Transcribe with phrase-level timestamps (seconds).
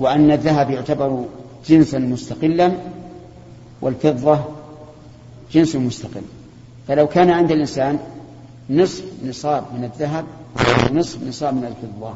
[0.00, 1.24] وأن الذهب يعتبر
[1.66, 2.72] جنسا مستقلا
[3.82, 4.38] والفضة
[5.52, 6.22] جنس مستقل.
[6.88, 7.98] فلو كان عند الإنسان
[8.70, 10.24] نصف نصاب من الذهب
[10.90, 12.14] ونصف نصاب من الفضة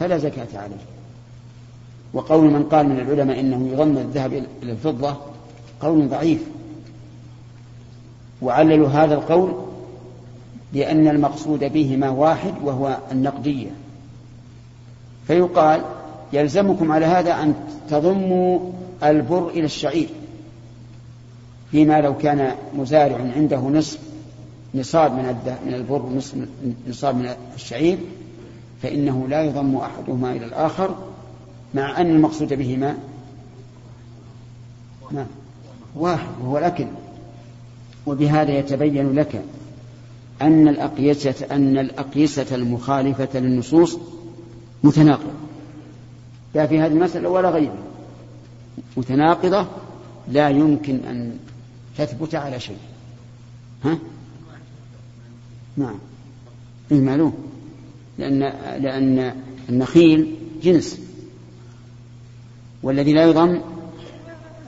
[0.00, 0.84] فلا زكاة عليه.
[2.14, 4.32] وقول من قال من العلماء إنه يضم الذهب
[4.62, 5.16] إلى الفضة
[5.80, 6.40] قول ضعيف.
[8.42, 9.54] وعللوا هذا القول
[10.72, 13.70] لأن المقصود بهما واحد وهو النقدية.
[15.26, 15.82] فيقال
[16.32, 17.54] يلزمكم على هذا أن
[17.90, 18.72] تضموا
[19.02, 20.08] البر إلى الشعير.
[21.70, 23.98] فيما لو كان مزارع عنده نصف
[24.74, 25.36] نصاب من
[25.66, 26.34] من البر ونصف
[26.88, 27.98] نصاب من الشعير
[28.82, 30.94] فإنه لا يضم أحدهما إلى الآخر
[31.74, 32.96] مع أن المقصود بهما
[35.10, 35.26] ما؟
[35.96, 36.86] واحد وهو الأكل.
[38.06, 39.42] وبهذا يتبين لك
[40.42, 43.98] أن الأقيسة أن الأقيسة المخالفة للنصوص
[44.82, 45.45] متناقضة.
[46.56, 47.82] لا في هذه المسألة ولا غيرها.
[48.96, 49.66] متناقضة
[50.28, 51.38] لا يمكن أن
[51.98, 52.78] تثبت على شيء.
[53.84, 53.98] ها؟
[55.76, 55.98] نعم.
[56.92, 57.34] إيه معلوم؟
[58.18, 58.38] لأن
[58.82, 59.34] لأن
[59.68, 61.00] النخيل جنس.
[62.82, 63.60] والذي لا يضم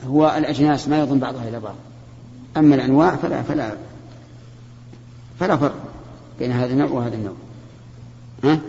[0.06, 1.74] هو الأجناس ما يضم بعضها إلى بعض.
[2.56, 3.76] أما الأنواع فلا فلا
[5.40, 5.74] فلا فرق
[6.38, 7.34] بين هذا النوع وهذا النوع.
[8.44, 8.60] ها؟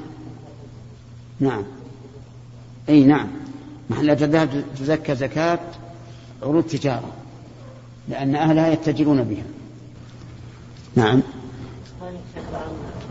[1.40, 1.64] نعم.
[2.90, 3.28] أي نعم.
[3.90, 5.60] محل الذهب تزكى زكاة
[6.44, 7.12] عروض تجارة
[8.10, 9.44] لأن أهلها يتجرون بها.
[10.96, 11.22] نعم.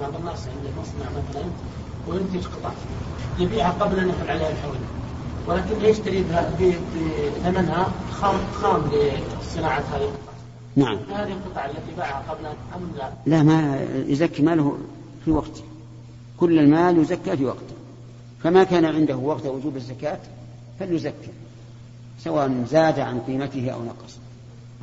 [0.01, 1.45] بعض الناس عنده مصنع مثلا
[2.09, 2.71] وينتج قطع
[3.39, 4.77] يبيعها قبل أن يفعل عليها الحول
[5.47, 6.25] ولكن يشتري
[6.61, 8.83] بثمنها خام خام
[9.43, 10.33] لصناعة هذه القطع؟
[10.77, 10.99] نعم.
[11.13, 14.79] هذه القطع التي باعها قبل أم لا؟ لا ما يزكي ماله
[15.25, 15.63] في وقته.
[16.41, 17.78] كل المال يزكى في وقته.
[18.43, 20.19] فما كان عنده وقت وجوب الزكاة
[20.81, 21.31] فليزكي
[22.25, 24.19] سواء زاد عن قيمته أو نقص.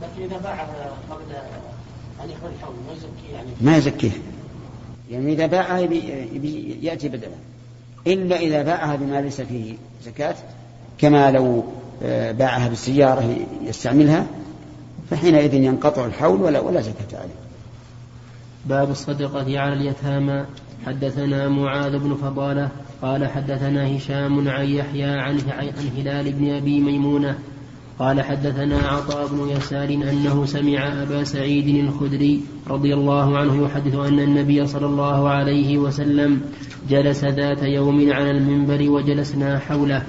[0.02, 1.36] لكن إذا باعها قبل
[2.23, 4.11] أن يحول الحول ما يزكي يعني؟ ما يزكيه.
[5.11, 5.80] يعني إذا باعها
[6.82, 7.36] يأتي بدلا.
[8.08, 10.36] إلا إذا باعها بما ليس فيه زكاة
[10.98, 11.64] كما لو
[12.04, 14.27] آه، باعها بالسيارة يستعملها
[15.10, 17.36] فحينئذ ينقطع الحول ولا ولا زكاة عليه.
[18.65, 20.45] باب الصدقة على اليتامى.
[20.86, 22.70] حدثنا معاذ بن فضالة
[23.05, 27.36] قال حدثنا هشام عن يحيى عن عن هلال بن أبي ميمونة
[27.99, 34.20] قال حدثنا عطاء بن يسار أنه سمع أبا سعيد الخدري رضي الله عنه يحدث أن
[34.20, 36.42] النبي صلى الله عليه وسلم
[36.89, 40.04] جلس ذات يوم على المنبر وجلسنا حوله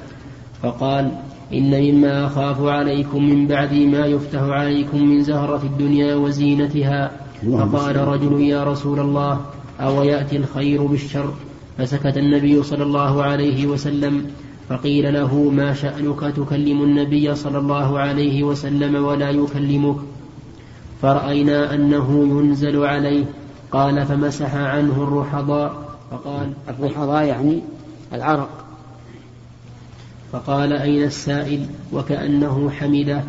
[0.63, 1.13] فقال
[1.53, 7.11] إن مما أخاف عليكم من بعد ما يفتح عليكم من زهرة الدنيا وزينتها
[7.53, 9.41] فقال رجل يا رسول الله
[9.81, 11.35] أو يأتي الخير بالشر؟
[11.79, 14.27] فسكت النبي صلى الله عليه وسلم
[14.69, 19.97] فقيل له ما شأنك تكلم النبي صلى الله عليه وسلم ولا يكلمك؟
[21.03, 23.25] فرأينا أنه ينزل عليه.
[23.71, 25.97] قال فمسح عنه الرحضاء.
[26.11, 27.63] فقال الرحضاء يعني
[28.13, 28.65] العرق.
[30.33, 33.25] فقال أين السائل؟ وكأنه حمده.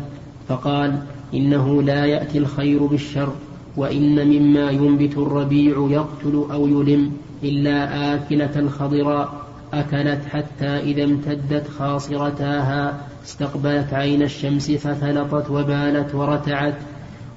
[0.48, 1.02] فقال
[1.34, 3.32] إنه لا يأتي الخير بالشر
[3.76, 7.12] وإن مما ينبت الربيع يقتل أو يلم.
[7.44, 16.74] إلا آكلة الخضراء أكلت حتى إذا امتدت خاصرتاها استقبلت عين الشمس فثلطت وبالت ورتعت.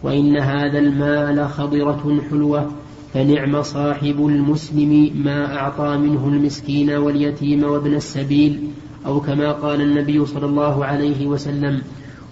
[0.03, 2.71] وإن هذا المال خضرة حلوة
[3.13, 8.59] فنعم صاحب المسلم ما أعطى منه المسكين واليتيم وابن السبيل.
[9.05, 11.81] أو كما قال النبي صلى الله عليه وسلم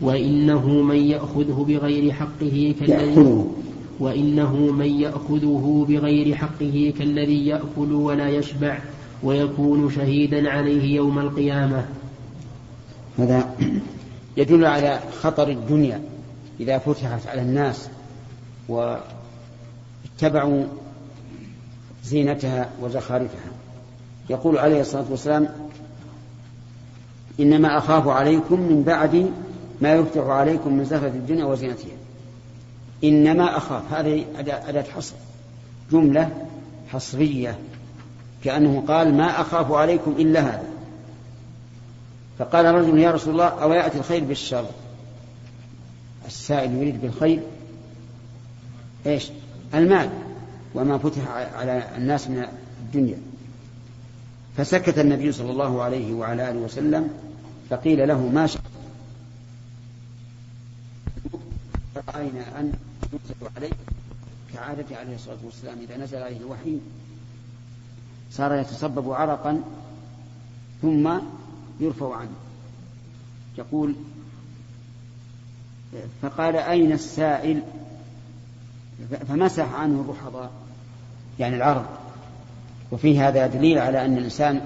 [0.01, 3.45] وإنه من يأخذه بغير حقه كالذي
[3.99, 8.79] وإنه من يأخذه بغير حقه كالذي يأكل ولا يشبع
[9.23, 11.85] ويكون شهيدا عليه يوم القيامة.
[13.17, 13.55] هذا
[14.37, 16.01] يدل على خطر الدنيا
[16.59, 17.89] إذا فتحت على الناس
[18.69, 20.63] واتبعوا
[22.03, 23.51] زينتها وزخارفها.
[24.29, 25.49] يقول عليه الصلاة والسلام
[27.39, 29.31] إنما أخاف عليكم من بعد
[29.81, 31.97] ما يفتح عليكم من زهرة الدنيا وزينتها.
[33.03, 33.93] إنما أخاف.
[33.93, 35.15] هذه أداة حصر.
[35.91, 36.47] جملة
[36.89, 37.59] حصرية.
[38.43, 40.67] كأنه قال ما أخاف عليكم إلا هذا.
[42.39, 44.65] فقال رجل يا رسول الله أو يأتي الخير بالشر؟
[46.27, 47.39] السائل يريد بالخير.
[49.05, 49.29] إيش؟
[49.73, 50.09] المال
[50.75, 52.45] وما فتح على الناس من
[52.81, 53.17] الدنيا.
[54.57, 57.09] فسكت النبي صلى الله عليه وعلى آله وسلم
[57.69, 58.58] فقيل له ما شاء
[62.07, 62.73] رأينا أن
[63.13, 63.69] ينزل عليه
[64.53, 65.77] كعادة عليه الصلاة والسلام.
[65.79, 66.77] إذا نزل عليه الوحي
[68.31, 69.61] صار يتصبب عرقا
[70.81, 71.19] ثم
[71.79, 72.35] يرفع عنه.
[73.57, 73.95] يقول
[76.21, 77.61] فقال أين السائل؟
[79.27, 80.51] فمسح عنه الرحضاء
[81.39, 81.85] يعني العرض.
[82.91, 84.61] وفي هذا دليل على أن الإنسان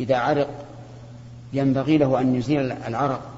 [0.00, 0.64] إذا عرق
[1.52, 3.31] ينبغي له أن يزيل العرق.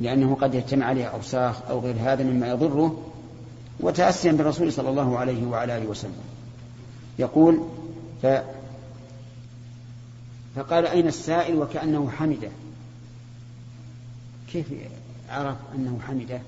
[0.00, 3.02] لأنه قد يجتمع عليه أوساخ أو غير هذا مما يضره
[3.80, 6.22] وتأسيا بالرسول صلى الله عليه وعلى آله وسلم.
[7.18, 7.60] يقول
[8.22, 8.26] ف
[10.56, 12.48] فقال أين السائل وكأنه حمده؟
[14.52, 14.66] كيف
[15.30, 16.40] عرف أنه حمده؟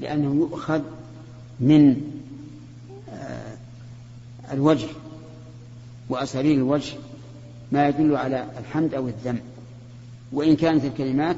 [0.00, 0.80] لأنه يؤخذ
[1.60, 2.02] من
[3.12, 3.56] آه،
[4.52, 4.88] الوجه
[6.08, 6.96] وأساليب الوجه
[7.72, 9.38] ما يدل على الحمد أو الذم.
[10.32, 11.36] وإن كانت الكلمات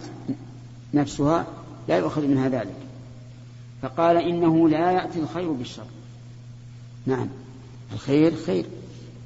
[0.94, 1.46] نفسها
[1.88, 2.76] لا يؤخذ منها ذلك.
[3.82, 5.84] فقال إنه لا يأتي الخير بالشر.
[7.06, 7.28] نعم.
[7.92, 8.64] الخير خير.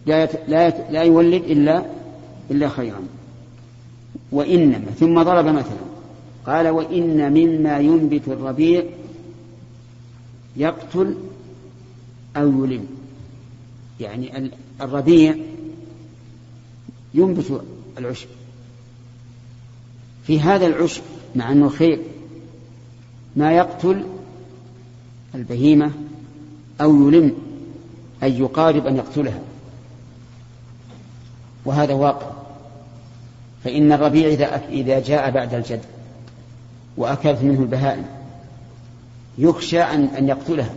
[0.07, 0.31] لا يت...
[0.49, 0.75] لا, يت...
[0.91, 1.87] لا يولد إلا
[2.51, 3.01] إلا خيرا.
[4.33, 5.85] وإنما ثم ضرب مثلا.
[6.47, 8.85] قال وإن مما ينبت الربيع
[10.57, 11.17] يقتل
[12.37, 12.87] أو يلم.
[14.01, 14.51] يعني
[14.81, 15.37] الربيع
[17.15, 17.63] ينبت
[17.99, 18.29] العشب.
[20.27, 21.03] في هذا العشب
[21.35, 22.01] مع أنه خير.
[23.37, 24.05] ما يقتل
[25.35, 25.91] البهيمة
[26.81, 27.33] أو يلم
[28.23, 29.39] أي يقارب أن يقتلها.
[31.65, 32.31] وهذا واقع.
[33.65, 35.81] فإن الربيع إذا إذا جاء بعد الجد
[36.97, 38.05] وأكلت منه البهائم
[39.39, 40.75] يخشى أن أن يقتلها.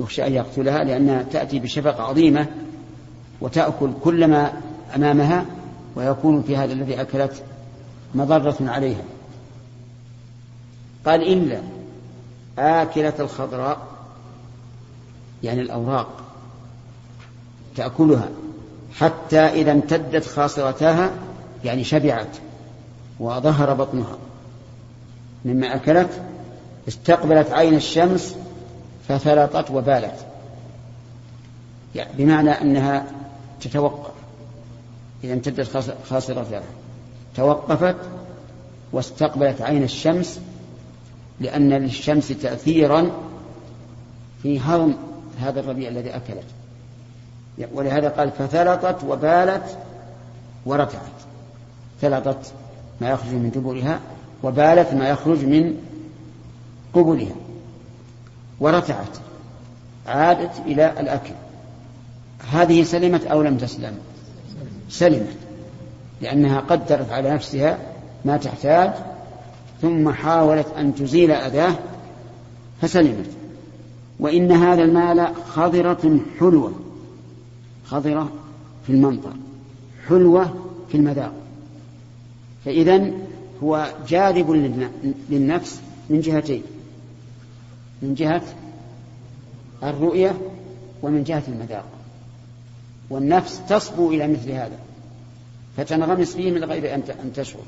[0.00, 2.46] يخشى أن يقتلها لأنها تأتي بشفقة عظيمة
[3.40, 4.52] وتأكل كل ما
[4.96, 5.46] أمامها
[5.96, 7.42] ويكون في هذا الذي أكلت
[8.16, 9.02] مضرة عليها
[11.06, 11.60] قال إلا
[12.58, 13.78] آكلة الخضراء
[15.42, 16.08] يعني الأوراق
[17.76, 18.28] تأكلها
[18.94, 21.10] حتى إذا امتدت خاصرتاها
[21.64, 22.36] يعني شبعت
[23.20, 24.18] وظهر بطنها.
[25.44, 26.22] مما أكلت
[26.88, 28.36] استقبلت عين الشمس
[29.08, 30.26] ففلطت وبالت.
[31.94, 33.06] يعني بمعنى أنها
[33.60, 34.12] تتوقف
[35.24, 36.62] إذا امتدت خاصرتها.
[37.36, 37.96] توقفت
[38.92, 40.40] واستقبلت عين الشمس
[41.40, 43.10] لأن للشمس تأثيرا
[44.42, 44.94] في هضم
[45.40, 46.44] هذا الربيع الذي أكلت.
[47.72, 49.78] ولهذا قال فثلطت وبالت
[50.66, 51.00] ورتعت.
[52.00, 52.52] ثلطت
[53.00, 54.00] ما يخرج من دبرها
[54.42, 55.76] وبالت ما يخرج من
[56.94, 57.34] قبلها.
[58.60, 59.16] ورتعت
[60.06, 61.34] عادت إلى الأكل.
[62.52, 63.98] هذه سلمت أو لم تسلم؟
[64.88, 65.45] سلمت.
[66.20, 67.78] لأنها قدرت على نفسها
[68.24, 68.92] ما تحتاج
[69.82, 71.74] ثم حاولت أن تزيل أذاه
[72.80, 73.30] فسلمت.
[74.20, 76.72] وإن هذا المال خضرة حلوة
[77.86, 78.32] خضرة
[78.86, 79.32] في المنظر
[80.08, 80.54] حلوة
[80.88, 81.32] في المذاق.
[82.64, 83.10] فإذا
[83.62, 84.50] هو جاذب
[85.30, 85.80] للنفس
[86.10, 86.62] من جهتين
[88.02, 88.42] من جهة
[89.82, 90.36] الرؤية
[91.02, 91.84] ومن جهة المذاق.
[93.10, 94.78] والنفس تصبو إلى مثل هذا.
[95.76, 97.62] فتنغمس فيه من غير أن تشعر.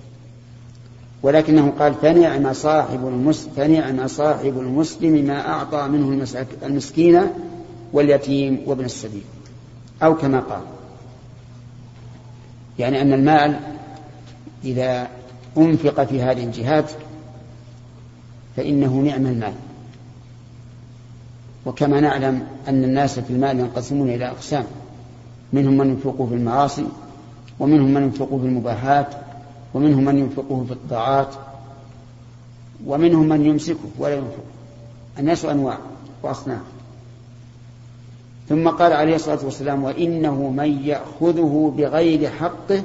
[1.23, 6.27] ولكنه قال فنعم صاحب المسلم فنعم صاحب المسلم ما أعطى منه
[6.63, 7.23] المسكين
[7.93, 9.23] واليتيم وابن السبيل.
[10.03, 10.63] أو كما قال.
[12.79, 13.61] يعني أن المال
[14.65, 15.09] إذا
[15.57, 16.91] أنفق في هذه الجهات
[18.57, 19.55] فإنه نعم المال.
[21.67, 24.65] وكما نعلم أن الناس في المال ينقسمون إلى أقسام.
[25.53, 26.87] منهم من ينفقه في المعاصي
[27.61, 29.15] ومنهم من ينفقه في المباحات
[29.75, 31.35] ومنهم من ينفقه في الطاعات
[32.87, 34.43] ومنهم من يمسكه ولا ينفقه.
[35.19, 35.79] الناس أنواع
[36.23, 36.63] وأصناف.
[38.49, 42.83] ثم قال عليه الصلاة والسلام وإنه من يأخذه بغير حقه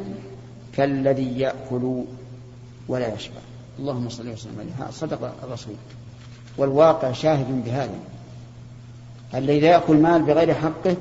[0.74, 2.04] كالذي يأكل
[2.88, 3.42] ولا يشبع.
[3.80, 4.92] اللهم صل وسلم عليه.
[4.92, 5.76] صدق الرسول.
[6.58, 8.00] والواقع شاهد بهذا.
[9.36, 10.96] الذي يأكل مال بغير حقه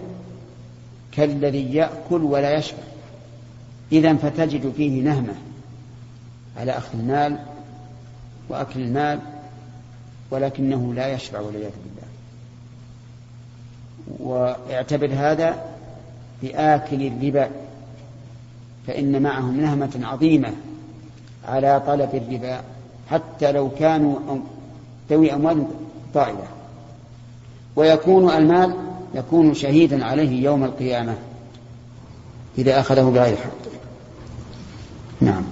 [1.12, 2.91] كالذي يأكل ولا يشبع.
[3.92, 5.34] إذا فتجد فيه نهمة
[6.56, 7.38] على أخذ المال
[8.49, 9.18] وأكل المال
[10.30, 12.02] ولكنه لا يشبع والعياذ بالله.
[14.18, 15.64] واعتبر هذا
[16.42, 17.50] بآكل الربا
[18.87, 20.52] فإن معهم نهمة عظيمة
[21.49, 22.61] على طلب الربا
[23.11, 24.18] حتى لو كانوا
[25.11, 25.66] ذوي أموال
[26.14, 26.46] طائلة
[27.76, 28.75] ويكون المال
[29.14, 31.16] يكون شهيدا عليه يوم القيامة
[32.58, 33.62] إذا أخذه بغير حق.
[35.23, 35.43] نعم.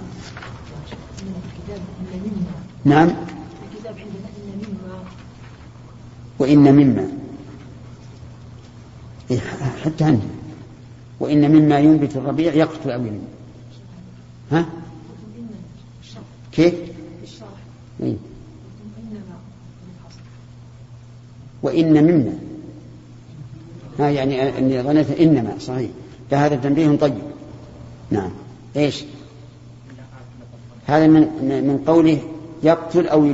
[2.85, 3.09] نعم.
[6.39, 7.11] وإن مما.
[9.31, 9.39] إيه،
[9.85, 10.27] حتى عندي
[11.19, 13.19] وإن مما ينبت الربيع يقتل أو ينمو
[14.51, 14.65] ها؟
[16.51, 16.73] كيف؟
[17.99, 18.15] إيه؟
[21.63, 22.33] وإن مما.
[23.99, 25.89] ها يعني أني ظنيت إنما صحيح.
[26.31, 27.21] فهذا تنبيه طيب.
[28.11, 28.31] نعم.
[28.75, 29.03] إيش؟
[30.91, 31.21] هذا من
[31.67, 32.21] من قوله
[32.63, 33.25] يقتل أو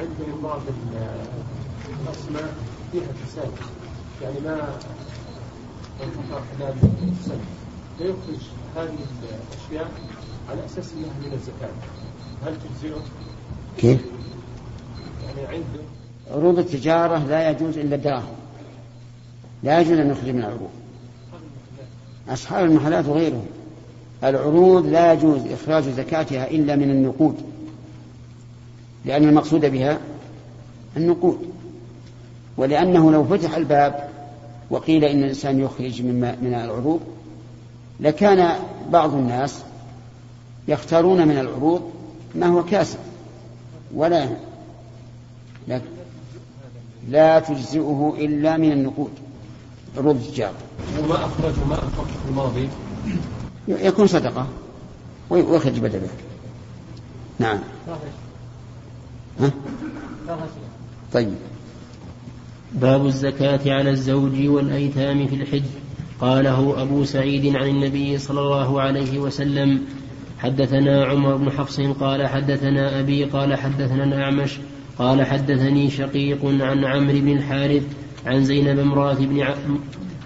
[0.00, 0.60] عندهم بعض
[2.02, 2.54] الأسماء
[2.92, 3.02] فيها
[4.22, 4.68] يعني ما
[7.20, 7.44] السنة
[7.98, 8.42] فيخرج
[8.76, 9.90] هذه الأشياء
[10.50, 11.70] على أساس أنها من الزكاة
[12.46, 13.02] هل تجزئه؟
[13.78, 14.00] كيف؟
[15.26, 15.84] يعني عنده
[16.30, 18.34] عروض التجارة لا يجوز إلا الدراهم
[19.62, 20.70] لا يجوز أن نخرج من العروض
[22.28, 23.46] أصحاب المحلات وغيرهم
[24.24, 27.34] العروض لا يجوز إخراج زكاتها إلا من النقود
[29.04, 29.98] لأن المقصود بها
[30.96, 31.38] النقود.
[32.56, 34.08] ولأنه لو فتح الباب
[34.70, 37.00] وقيل إن الإنسان يخرج من من العروض
[38.00, 38.56] لكان
[38.90, 39.62] بعض الناس
[40.68, 41.90] يختارون من العروض
[42.34, 42.98] ما هو كاسب.
[43.94, 44.28] ولا
[45.68, 45.80] لا,
[47.08, 49.10] لا تجزئه إلا من النقود.
[49.96, 50.54] عروض التجارة.
[51.04, 52.68] وما أخرج وما أخرج في الماضي.
[53.68, 54.46] يكون صدقة.
[55.30, 56.08] ويخرج بدله
[57.38, 57.58] نعم.
[59.40, 59.50] ها؟
[61.12, 61.34] طيب.
[62.72, 65.62] باب الزكاة على الزوج والأيتام في الحج.
[66.20, 69.80] قاله أبو سعيد عن النبي صلى الله عليه وسلم
[70.38, 74.58] حدثنا عمر بن حفص قال حدثنا أبي قال حدثنا الأعمش
[74.98, 77.82] قال حدثني شقيق عن عمرو بن الحارث
[78.26, 79.54] عن زينب امرأة بن ع...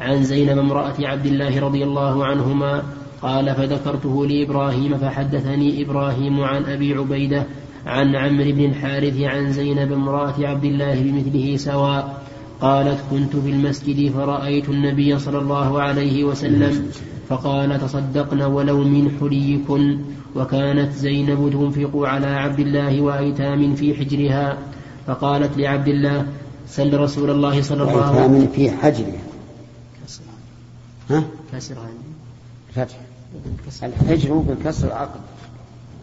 [0.00, 2.82] عن زينب امرأة عبد الله رضي الله عنهما
[3.23, 7.46] قال فذكرته لإبراهيم فحدثني إبراهيم عن أبي عبيدة
[7.87, 12.23] عن عمرو بن الحارث عن زينب امرأة عبد الله بمثله سواء
[12.61, 16.90] قالت كنت في المسجد فرأيت النبي صلى الله عليه وسلم
[17.28, 19.99] فقال تصدقن ولو من حليكن
[20.37, 24.58] وكانت زينب تنفق على عبد الله وأيتام في حجرها
[25.06, 26.26] فقالت لعبد الله
[26.68, 29.23] سل رسول الله صلى الله عليه وسلم وأيتام في حجرها.
[31.11, 31.88] ها؟ كسرها
[32.75, 33.05] فتح.
[33.83, 35.21] الحجر بالكسر عقد.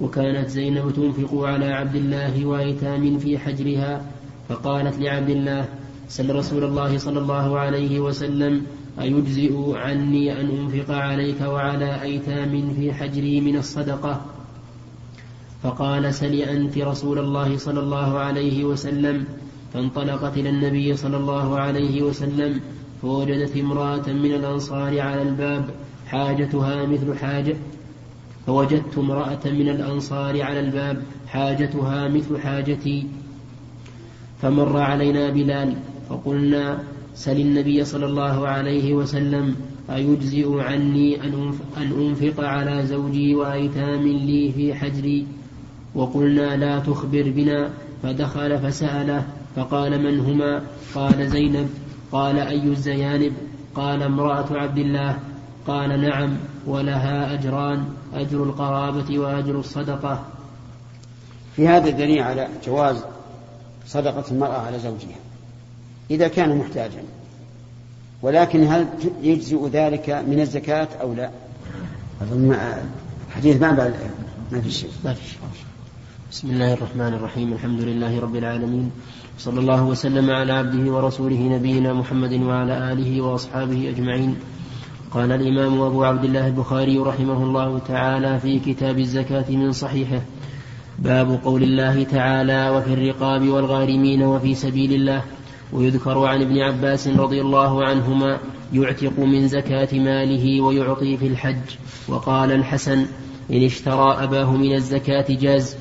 [0.02, 4.02] وكانت زينب تنفق على عبد الله وأيتام في حجرها
[4.50, 5.66] فقالت لعبد الله
[6.10, 8.66] سل رسول الله صلى الله عليه وسلم
[9.02, 14.22] أيجزئ عني أن أنفق عليك وعلى أيتام في حجري من الصدقة؟
[15.64, 19.26] فقال سل أنت رسول الله صلى الله عليه وسلم.
[19.74, 22.60] فانطلقت إلى النبي صلى الله عليه وسلم
[23.02, 25.70] فوجدت امرأة من الأنصار على الباب
[26.08, 27.56] حاجتها مثل حاجة.
[28.46, 33.08] فوجدت امرأة من الأنصار على الباب حاجتها مثل حاجتي.
[34.42, 35.76] فمر علينا بلال
[36.10, 36.84] فقلنا
[37.16, 39.56] سل النبي صلى الله عليه وسلم
[39.90, 45.26] أيجزئ عني أن أنفق على زوجي وأيتام لي في حجري؟
[45.96, 47.70] وقلنا لا تخبر بنا.
[48.04, 50.62] فدخل فسأله فقال من هما؟
[50.96, 51.70] قال زينب.
[52.12, 53.34] قال أي الزيانب؟
[53.76, 55.20] قال امرأة عبد الله.
[55.68, 60.24] قال نعم ولها أجران أجر القرابة وأجر الصدقة.
[61.56, 63.04] في هذا دليل على جواز
[63.88, 65.20] صدقة المرأة على زوجها
[66.12, 67.04] إذا كان محتاجا.
[68.22, 68.88] ولكن هل
[69.22, 71.30] يجزئ ذلك من الزكاة أو لا؟
[72.22, 72.58] أظن
[73.36, 73.94] حديث ما بعد
[74.52, 74.90] ما في شيء.
[75.06, 75.40] ما في شيء.
[76.32, 78.92] بسم الله الرحمن الرحيم الحمد لله رب العالمين
[79.40, 84.36] صلى الله وسلم على عبده ورسوله نبينا محمد وعلى آله وأصحابه أجمعين.
[85.14, 90.22] قال الإمام أبو عبد الله البخاري رحمه الله تعالى في كتاب الزكاة من صحيحه
[91.00, 95.22] باب قول الله تعالى وفي الرقاب والغارمين وفي سبيل الله
[95.74, 98.40] ويذكر عن ابن عباس رضي الله عنهما
[98.74, 101.78] يعتق من زكاة ماله ويعطي في الحج
[102.08, 103.06] وقال الحسن
[103.52, 105.78] إن اشترى أباه من الزكاة جاز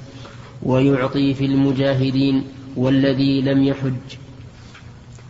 [0.62, 2.44] ويعطي في المجاهدين
[2.76, 4.16] والذي لم يحج.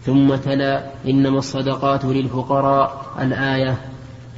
[0.04, 3.91] ثم تلا إنما الصدقات للفقراء الآية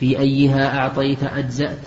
[0.05, 1.87] في أيها أعطيت أجزأت.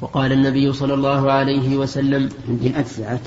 [0.00, 3.20] وقال النبي صلى الله عليه وسلم إن أجزأت.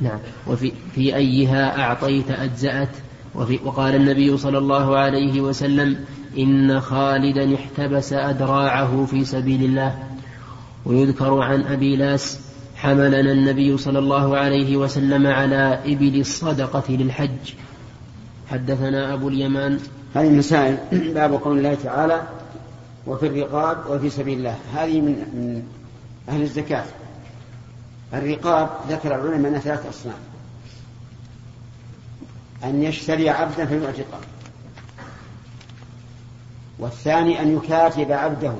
[0.00, 0.18] نعم.
[0.46, 2.88] وفي في أيها أعطيت أجزأت.
[3.34, 5.96] وفي وقال النبي صلى الله عليه وسلم
[6.38, 9.98] إن خالدا احتبس أدراعه في سبيل الله.
[10.86, 12.40] ويذكر عن أبي لاس
[12.76, 17.52] حملنا النبي صلى الله عليه وسلم على إبل الصدقة للحج.
[18.50, 19.78] حدثنا أبو اليمان.
[20.14, 20.78] هذه المسائل
[21.14, 22.22] باب قول الله تعالى
[23.06, 24.58] وفي الرقاب وفي سبيل الله.
[24.74, 25.62] هذه من من
[26.28, 26.84] أهل الزكاة.
[28.12, 30.18] الرقاب ذكر العلماء أنها ثلاث أصناف.
[32.64, 34.20] أن يشتري عبدا فيعتقه.
[36.78, 38.54] والثاني أن يكاتب عبده.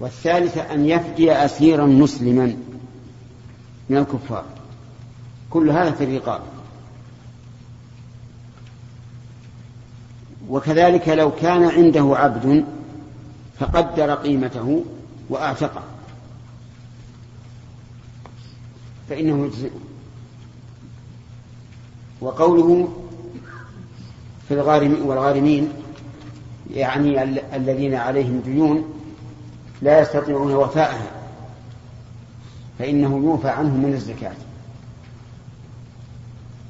[0.00, 2.56] والثالثة أن يفدي أسيرا مسلما
[3.88, 4.44] من الكفار.
[5.50, 6.40] كل هذا في الرقاب.
[10.48, 12.64] وكذلك لو كان عنده عبد
[13.58, 14.84] فقدر قيمته
[15.30, 15.82] وأعتقه.
[19.08, 19.70] فإنه يجزئه.
[22.20, 22.88] وقوله
[24.48, 25.72] في الغارمين والغارمين
[26.70, 27.22] يعني
[27.56, 28.94] الذين عليهم ديون
[29.82, 31.10] لا يستطيعون وفاءها.
[32.78, 34.34] فإنه يوفى عنهم من الزكاة.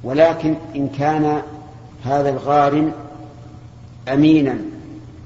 [0.03, 1.41] ولكن إن كان
[2.05, 2.93] هذا الغارم
[4.13, 4.57] أمينا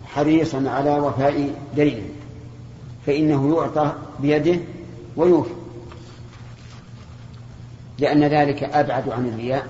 [0.06, 2.10] حريصا على وفاء دينه
[3.06, 4.60] فإنه يعطى بيده
[5.16, 5.54] ويوفى
[8.00, 9.68] لأن ذلك أبعد عن الرياء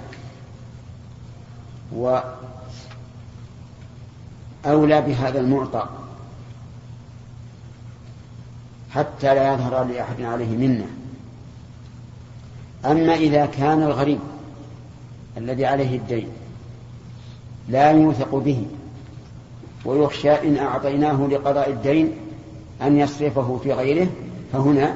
[4.65, 5.89] وأولى بهذا المعطى
[8.91, 10.85] حتى لا يظهر لأحد عليه منة.
[12.85, 14.19] أما إذا كان الغريب
[15.37, 16.27] الذي عليه الدين
[17.69, 18.65] لا يوثق به
[19.85, 22.11] ويخشى إن أعطيناه لقضاء الدين
[22.81, 24.07] أن يصرفه في غيره
[24.53, 24.95] فهنا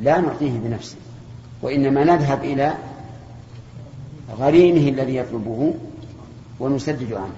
[0.00, 0.96] لا نعطيه بنفسه
[1.62, 2.74] وإنما نذهب إلى
[4.38, 5.74] غريمه الذي يطلبه
[6.60, 7.34] ونسدد عنه.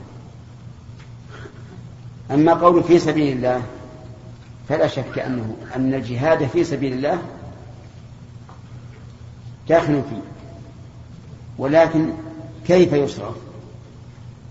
[2.31, 3.63] أما قول في سبيل الله
[4.69, 7.23] فلا شك أنه أن الجهاد في سبيل الله
[9.69, 10.23] داخل فيه
[11.59, 12.11] ولكن
[12.67, 13.35] كيف يصرف؟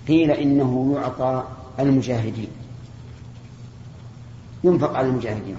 [0.08, 1.44] قيل إنه يعطى
[1.82, 2.50] المجاهدين.
[4.64, 5.58] ينفق على المجاهدين.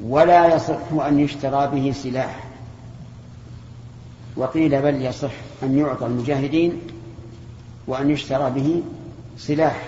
[0.00, 2.44] ولا يصح أن يشترى به سلاح.
[4.36, 6.80] وقيل بل يصح أن يعطى المجاهدين
[7.86, 8.82] وأن يشترى به
[9.38, 9.82] سلاح.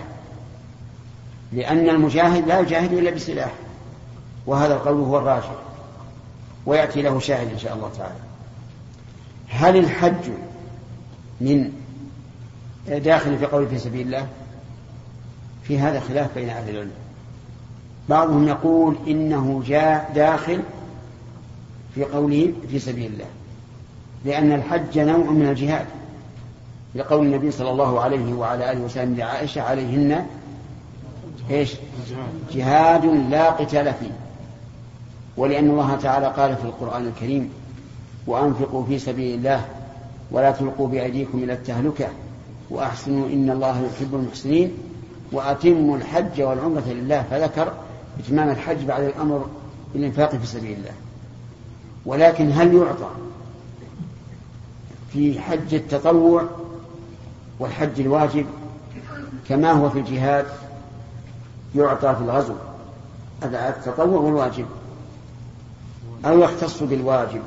[1.52, 3.52] لأن المجاهد لا يجاهد إلا بسلاح.
[4.46, 5.54] وهذا القول هو الراجح.
[6.66, 8.20] ويأتي له شاهد إن شاء الله تعالى.
[9.48, 10.30] هل الحج
[11.40, 11.72] من
[12.88, 14.28] داخل في قول في سبيل الله؟
[15.68, 16.90] في هذا خلاف بين أهل العلم.
[18.08, 20.60] بعضهم يقول إنه جاء داخل
[21.94, 23.24] في قوله في سبيل الله
[24.24, 25.86] لأن الحج نوع من الجهاد
[26.94, 30.26] لقول النبي صلى الله عليه وعلى آله وسلم لعائشة عليهن
[31.50, 31.74] إيش؟
[32.52, 34.10] جهاد لا قتال فيه.
[35.36, 37.50] ولأن الله تعالى قال في القرآن الكريم
[38.26, 39.64] وأنفقوا في سبيل الله
[40.30, 42.08] ولا تلقوا بأيديكم إلى التهلكة
[42.70, 44.72] وأحسنوا إن الله يحب المحسنين.
[45.32, 47.72] وأتموا الحج والعمرة لله فذكر
[48.20, 49.46] إتمام الحج بعد الأمر
[49.94, 50.92] بالإنفاق في سبيل الله.
[52.06, 53.10] ولكن هل يعطى
[55.12, 56.48] في حج التطوع
[57.58, 58.46] والحج الواجب
[59.48, 60.46] كما هو في الجهاد؟
[61.74, 62.54] يعطى في الغزو
[63.44, 64.66] التطوع والواجب.
[66.24, 67.42] أو يختص بالواجب.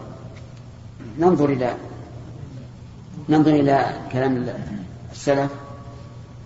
[1.20, 1.76] ننظر إلى
[3.30, 4.54] ننظر إلى كلام
[5.12, 5.52] السلف.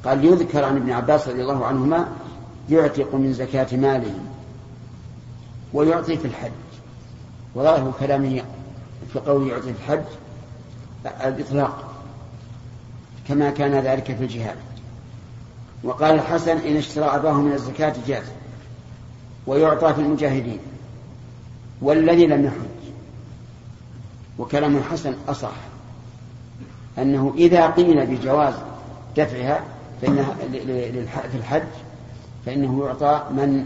[0.06, 2.08] قال يذكر عن ابن عباس رضي الله عنهما
[2.70, 4.14] يعتق من زكاة ماله
[5.74, 6.52] ويعطي في الحج.
[7.56, 8.42] وظاهر كلامه
[9.14, 10.06] في قول يعطي في الحج
[11.06, 11.94] الإطلاق
[13.28, 14.58] كما كان ذلك في الجهاد.
[15.84, 18.26] وقال الحسن إن اشترى أباه من الزكاة جاز
[19.48, 20.60] ويعطى في المجاهدين
[21.82, 22.92] والذي لم يحج.
[24.40, 25.56] وكلام الحسن أصح
[26.98, 28.54] أنه إذا قيل بجواز
[29.18, 30.36] دفعها فإنها
[31.32, 31.64] في الحج
[32.46, 33.66] فإنه يعطى من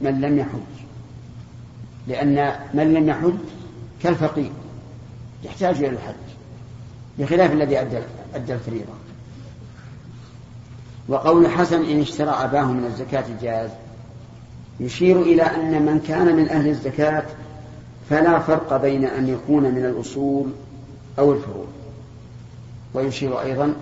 [0.00, 0.58] من لم يحج.
[2.08, 3.34] لأن من لم يحج
[4.02, 4.50] كالفقير
[5.44, 6.14] يحتاج إلى الحج
[7.18, 7.98] بخلاف الذي أدى
[8.34, 8.92] أدى الفريضة.
[11.08, 13.70] وقول حسن إن اشترى أباه من الزكاة جاز
[14.80, 17.22] يشير إلى أن من كان من أهل الزكاة
[18.10, 20.46] فلا فرق بين أن يكون من الأصول
[21.18, 21.66] أو الفروع.
[22.94, 23.74] ويشير أيضا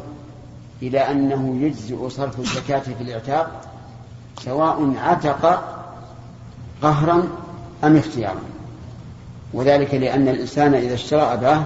[0.83, 3.61] إلى أنه يجزئ صرف الزكاة في الإعتاق
[4.41, 5.63] سواء عتق
[6.83, 7.29] قهرا
[7.85, 8.41] أم اختيارا.
[9.53, 11.63] وذلك لأن الإنسان إذا اشترى أباه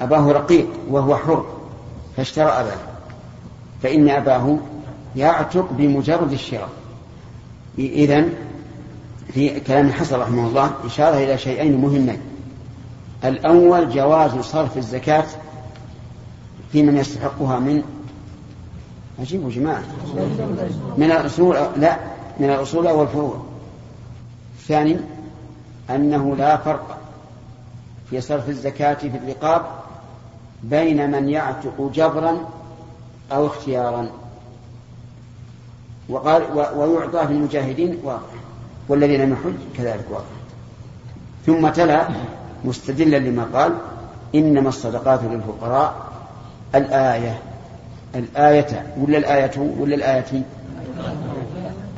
[0.00, 1.46] أباه رقيق وهو حر
[2.16, 2.78] فاشترى أباه.
[3.82, 4.58] فإن أباه
[5.16, 6.68] يعتق بمجرد الشراء.
[7.78, 8.32] إذن
[9.32, 12.20] في كلام الحسن رحمه الله إشارة إلى شيئين مهمين.
[13.24, 15.24] الأول جواز صرف الزكاة
[16.72, 17.82] في من يستحقها من
[19.20, 19.82] عجيب جماعة
[20.96, 21.98] من الأصول لا
[22.40, 23.36] من الأصول أو الفروع.
[24.58, 24.96] الثاني
[25.90, 26.98] أنه لا فرق
[28.10, 29.62] في صرف الزكاة في الرقاب
[30.62, 32.48] بين من يعتق جبرا
[33.32, 34.10] أو اختيارا.
[36.08, 36.42] وقال
[36.76, 38.20] ويعطى في المجاهدين واضح
[38.88, 40.24] والذي لم يحج كذلك واضح
[41.46, 42.08] ثم تلا
[42.64, 43.74] مستدلا لما قال
[44.34, 45.94] إنما الصدقات للفقراء
[46.74, 47.49] الآية.
[48.14, 50.42] الآية ولا الآية ولا الآية؟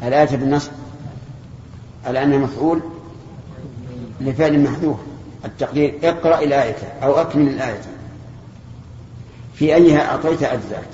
[0.03, 0.71] الآية بالنصب
[2.07, 2.81] على أنها مفعول
[4.21, 4.99] لفعل محذوف
[5.45, 5.99] التقدير.
[6.03, 7.83] اقرأ الآية أو أكمل الآية.
[9.55, 10.89] في أيها أعطيت أجزأت.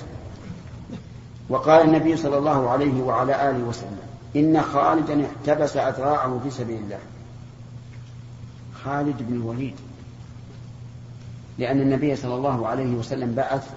[1.48, 3.98] وقال النبي صلى الله عليه وعلى آله وسلم
[4.36, 6.98] إن خالدا احتبس أذراعه في سبيل الله.
[8.84, 9.74] خالد بن الوليد.
[11.58, 13.70] لأن النبي صلى الله عليه وسلم بعث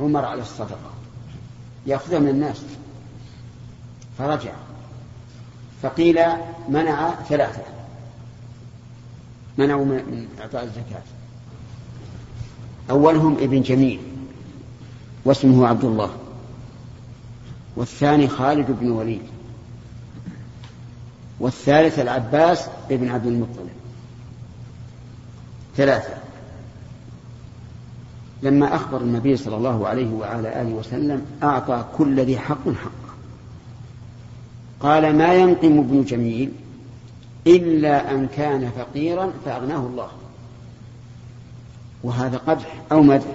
[0.00, 0.90] عمر على الصدقة.
[1.86, 2.62] يأخذها من الناس.
[4.18, 4.52] فرجع.
[5.82, 6.18] فقيل
[6.68, 7.62] منع ثلاثة.
[9.58, 11.02] منعوا من إعطاء الزكاة.
[12.90, 14.00] أولهم ابن جميل
[15.24, 16.10] واسمه عبد الله.
[17.76, 19.22] والثاني خالد بن وليد.
[21.40, 23.70] والثالث العباس ابن عبد المطلب.
[25.76, 26.21] ثلاثة.
[28.42, 33.12] لما أخبر النبي صلى الله عليه وعلى آله وسلم أعطى كل ذي حق حقه.
[34.80, 36.52] قال ما ينقم ابن جميل
[37.46, 40.08] إلا أن كان فقيرا فأغناه الله.
[42.04, 43.34] وهذا قدح أو مدح؟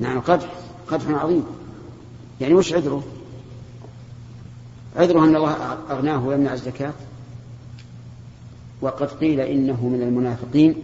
[0.00, 0.48] نعم قدح
[0.90, 1.44] قدح عظيم.
[2.40, 3.02] يعني وش عذره؟
[4.96, 5.52] عذره أن الله
[5.90, 6.92] أغناه ويمنع الزكاة
[8.80, 10.74] وقد قيل إنه من المنافقين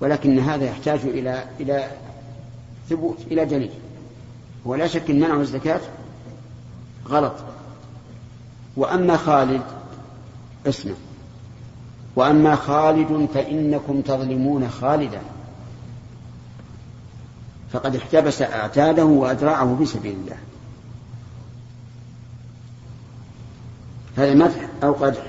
[0.00, 1.90] ولكن هذا يحتاج إلى إلى
[2.90, 3.70] ثبوت إلى دليل
[4.64, 5.80] ولا شك أن منعه الزكاة
[7.08, 7.34] غلط.
[8.76, 9.62] وأما خالد
[10.66, 10.94] اسمه
[12.16, 15.20] وأما خالد فإنكم تظلمون خالدا.
[17.72, 20.36] فقد احتبس أعتاده وأدراعه في سبيل الله.
[24.16, 25.22] هذا مدح أو قدح؟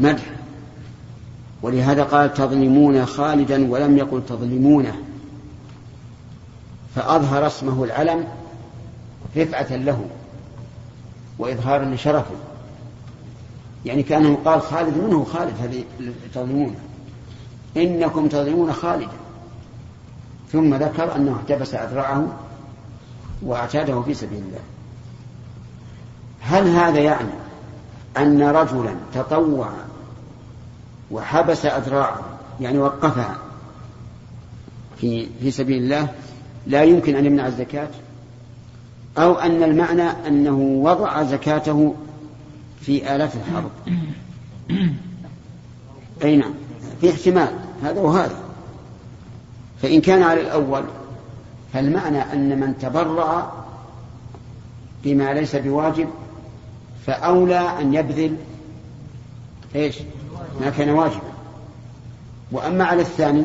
[0.00, 0.30] مدح.
[1.62, 5.03] ولهذا قال تظلمون خالدا ولم يقل تظلمونه.
[6.94, 8.28] فأظهر اسمه العلم
[9.36, 10.04] رفعة له
[11.38, 12.34] وإظهارا لشرفه
[13.84, 15.84] يعني كأنه قال خالد منه خالد هذه
[16.34, 16.76] تظلمونه
[17.76, 19.12] إنكم تظلمون خالدا.
[20.52, 22.26] ثم ذكر أنه احتبس أذرعه
[23.42, 24.60] وأعتاده في سبيل الله.
[26.40, 27.30] هل هذا يعني
[28.16, 29.68] أن رجلا تطوع
[31.10, 32.22] وحبس أذراعه
[32.60, 33.36] يعني وقفها
[35.00, 36.08] في في سبيل الله؟
[36.66, 37.88] لا يمكن أن يمنع الزكاة
[39.18, 41.94] أو أن المعنى أنه وضع زكاته
[42.80, 43.70] في آلات الحرب.
[46.24, 46.54] أي نعم
[47.00, 47.48] في احتمال
[47.82, 48.36] هذا وهذا.
[49.82, 50.84] فإن كان على الأول
[51.72, 53.52] فالمعنى أن من تبرع
[55.04, 56.08] بما ليس بواجب
[57.06, 58.36] فأولى أن يبذل
[59.74, 59.98] إيش؟
[60.60, 61.34] ما كان واجبا.
[62.52, 63.44] وأما على الثاني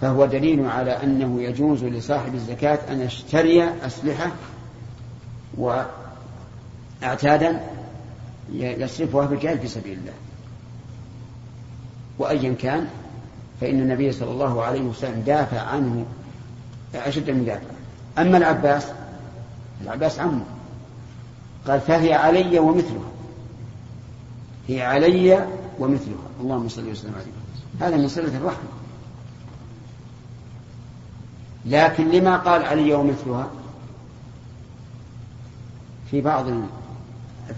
[0.00, 4.32] فهو دليل على أنه يجوز لصاحب الزكاة أن يشتري أسلحة
[7.02, 7.60] وأعتادا
[8.52, 10.12] يصرفها في الجهاد في سبيل الله.
[12.18, 12.88] وأيا كان
[13.60, 16.04] فإن النبي صلى الله عليه وسلم دافع عنه
[16.94, 17.66] أشد المدافع
[18.18, 18.86] أما العباس
[19.82, 20.44] العباس عمه
[21.66, 23.10] قال فهي علي ومثلها.
[24.68, 25.46] هي علي
[25.78, 26.26] ومثلها.
[26.40, 28.68] اللهم صل وسلم عليه هذا من صلة الرحمة.
[31.66, 33.50] لكن لما قال علي ومثلها
[36.10, 36.46] في بعض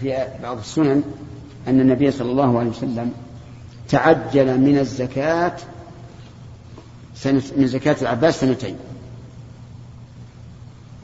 [0.01, 1.03] في بعض السنن
[1.67, 3.11] أن النبي صلى الله عليه وسلم
[3.89, 5.57] تعجل من الزكاة
[7.15, 8.75] سنة من زكاة العباس سنتين.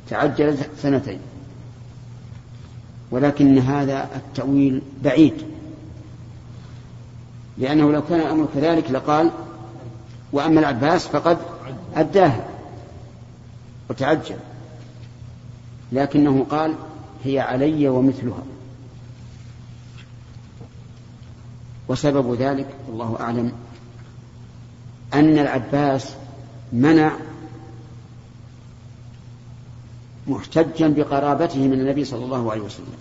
[0.09, 1.19] تعجل سنتين.
[3.11, 5.33] ولكن هذا التأويل بعيد.
[7.57, 9.31] لأنه لو كان الأمر كذلك لقال
[10.31, 11.37] وأما العباس فقد
[11.95, 12.54] أداها.
[13.89, 14.37] وتعجل.
[15.91, 16.73] لكنه قال
[17.23, 18.43] هي علي ومثلها.
[21.87, 23.51] وسبب ذلك والله أعلم
[25.13, 26.15] أن العباس
[26.73, 27.11] منع
[30.27, 32.97] محتجا بقرابته من النبي صلى الله عليه وسلم.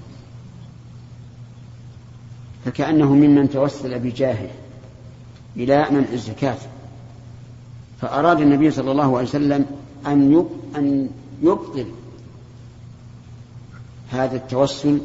[2.64, 4.50] فكأنه ممن توسل بجاهه
[5.56, 6.56] إلى منع الزكاة.
[8.00, 9.66] فأراد النبي صلى الله عليه وسلم
[10.06, 10.30] أن
[10.76, 11.10] أن
[11.42, 11.86] يبطل
[14.10, 15.00] هذا التوسل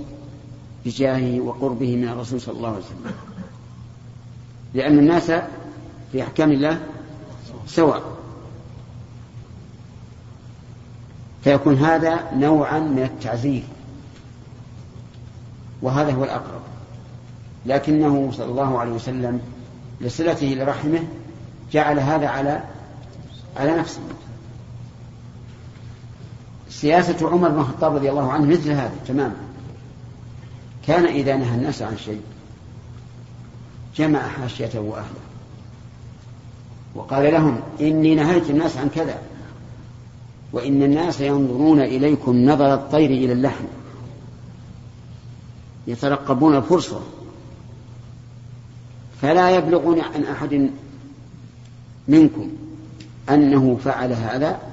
[0.85, 3.13] بجاهه وقربه من الرسول صلى الله عليه وسلم.
[4.73, 5.31] لأن الناس
[6.11, 6.81] في أحكام الله
[7.67, 8.03] سواء.
[11.43, 13.63] فيكون هذا نوعا من التعزير.
[15.81, 16.61] وهذا هو الأقرب.
[17.65, 19.41] لكنه صلى الله عليه وسلم
[20.01, 21.03] لصلته لرحمه
[21.71, 22.63] جعل هذا على
[23.57, 24.01] على نفسه.
[26.69, 29.35] سياسة عمر بن الخطاب رضي الله عنه مثل هذا تماما
[30.87, 32.21] كان إذا نهى الناس عن شيء
[33.95, 35.19] جمع حاشيته وأهله.
[36.95, 39.17] وقال لهم إني نهيت الناس عن كذا
[40.53, 43.65] وإن الناس ينظرون إليكم نظر الطير إلى اللحم.
[45.87, 47.01] يترقبون الفرصة.
[49.21, 50.69] فلا يبلغون عن أحد
[52.07, 52.49] منكم
[53.29, 54.68] أنه فعل هذا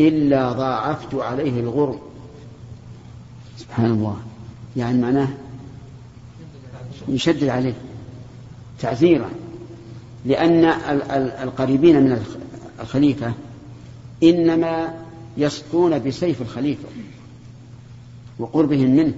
[0.00, 1.98] إلا ضاعفت عليه الغرم
[3.56, 4.16] سبحان الله.
[4.76, 5.28] يعني معناه
[7.08, 7.74] يشدد عليه
[8.80, 9.30] تعذيرا.
[10.24, 10.64] لأن
[11.42, 12.24] القريبين من
[12.80, 13.32] الخليفة
[14.22, 14.94] إنما
[15.36, 16.88] يسطون بسيف الخليفة
[18.38, 19.14] وقربهم منه.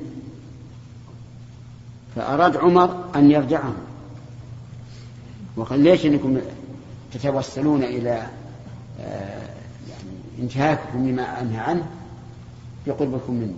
[2.17, 3.75] فأراد عمر أن يرجعهم.
[5.57, 6.41] وقال ليش أنكم
[7.13, 8.27] تتوسلون إلى
[9.01, 9.50] آه،
[10.41, 11.87] انتهاككم مما أنهى عنه
[12.87, 13.55] بقربكم منه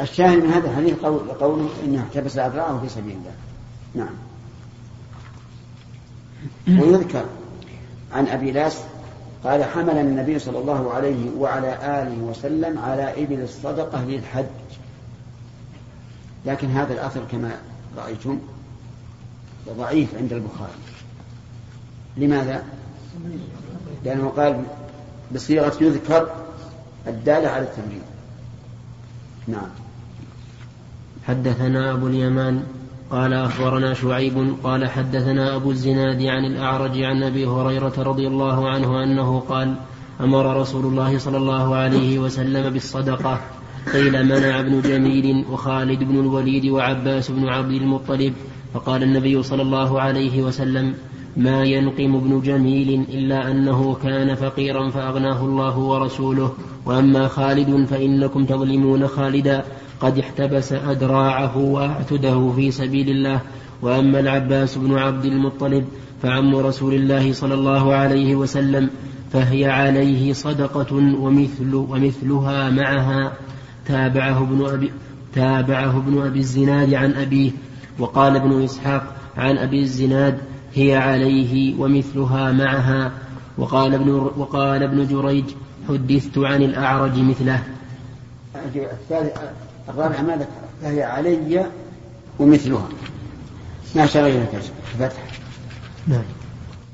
[0.00, 3.34] الشاهد من هذا الحديث قول قوله إنه احتبس اذرعه في سبيل الله.
[3.94, 4.14] نعم.
[6.80, 7.24] ويذكر
[8.12, 8.82] عن أبي لاس
[9.44, 14.46] قال حمل النبي صلى الله عليه وعلى آله وسلم على إبل الصدقة للحج.
[16.46, 17.58] لكن هذا الأثر كما
[17.96, 18.38] رأيتم
[19.68, 20.72] ضعيف عند البخاري.
[22.16, 22.64] لماذا؟
[24.04, 24.64] لأنه قال
[25.34, 26.28] بصيغة يذكر
[27.06, 28.02] الدالة على التمرين.
[29.48, 29.68] نعم.
[31.26, 32.62] حدثنا أبو اليمان
[33.10, 39.04] قال أخبرنا شعيب قال حدثنا أبو الزناد عن الأعرج عن أبي هريرة رضي الله عنه
[39.04, 39.74] أنه قال
[40.20, 43.40] أمر رسول الله صلى الله عليه وسلم بالصدقة.
[43.92, 48.34] قيل منع ابن جميل وخالد بن الوليد وعباس بن عبد المطلب.
[48.74, 50.94] فقال النبي صلى الله عليه وسلم
[51.36, 56.52] ما ينقم ابن جميل إلا أنه كان فقيرا فأغناه الله ورسوله.
[56.86, 59.64] وأما خالد فإنكم تظلمون خالدا.
[60.00, 63.40] قد احتبس أدراعه وأعتده في سبيل الله.
[63.82, 65.84] وأما العباس بن عبد المطلب
[66.22, 68.90] فعم رسول الله صلى الله عليه وسلم
[69.32, 73.32] فهي عليه صدقة ومثل ومثلها معها.
[73.86, 74.90] تابعه ابن أبي
[75.34, 77.50] تابعه ابن أبي الزناد عن أبيه
[77.98, 80.38] وقال ابن إسحاق عن أبي الزناد
[80.76, 83.12] هي عليه ومثلها معها.
[83.58, 85.44] وقال ابن وقال ابن جريج
[85.88, 87.62] حدثت عن الأعرج مثله.
[89.88, 90.46] الرابع ما ذكر
[90.82, 91.66] فهي علي
[92.38, 92.88] ومثلها.
[93.96, 94.44] ما شغل
[94.98, 95.22] فتح
[96.06, 96.22] نعم.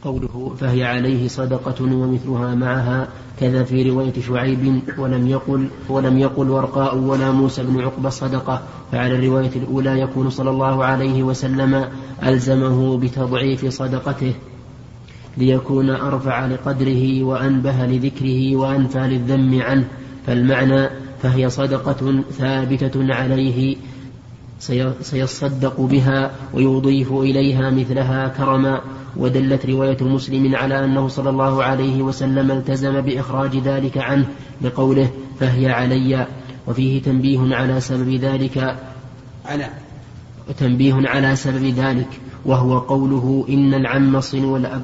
[0.04, 3.08] قوله فهي عليه صدقة ومثلها معها.
[3.40, 9.14] كذا في رواية شعيب ولم يقل ولم يقل ورقاء ولا موسى بن عقبة صدقة فعلى
[9.14, 11.88] الرواية الأولى يكون صلى الله عليه وسلم
[12.22, 14.34] ألزمه بتضعيف صدقته
[15.36, 19.84] ليكون أرفع لقدره وأنبه لذكره وأنفى للذم عنه
[20.26, 20.88] فالمعنى
[21.22, 23.76] فهي صدقة ثابتة عليه
[25.00, 28.80] سيصدق بها ويضيف إليها مثلها كرما
[29.16, 34.26] ودلت رواية مسلم على أنه صلى الله عليه وسلم التزم بإخراج ذلك عنه
[34.60, 36.26] بقوله فهي علي
[36.66, 38.76] وفيه تنبيه على سبب ذلك
[39.44, 39.68] على.
[40.58, 42.08] تنبيه على سبب ذلك
[42.44, 44.82] وهو قوله إن العم صن والأب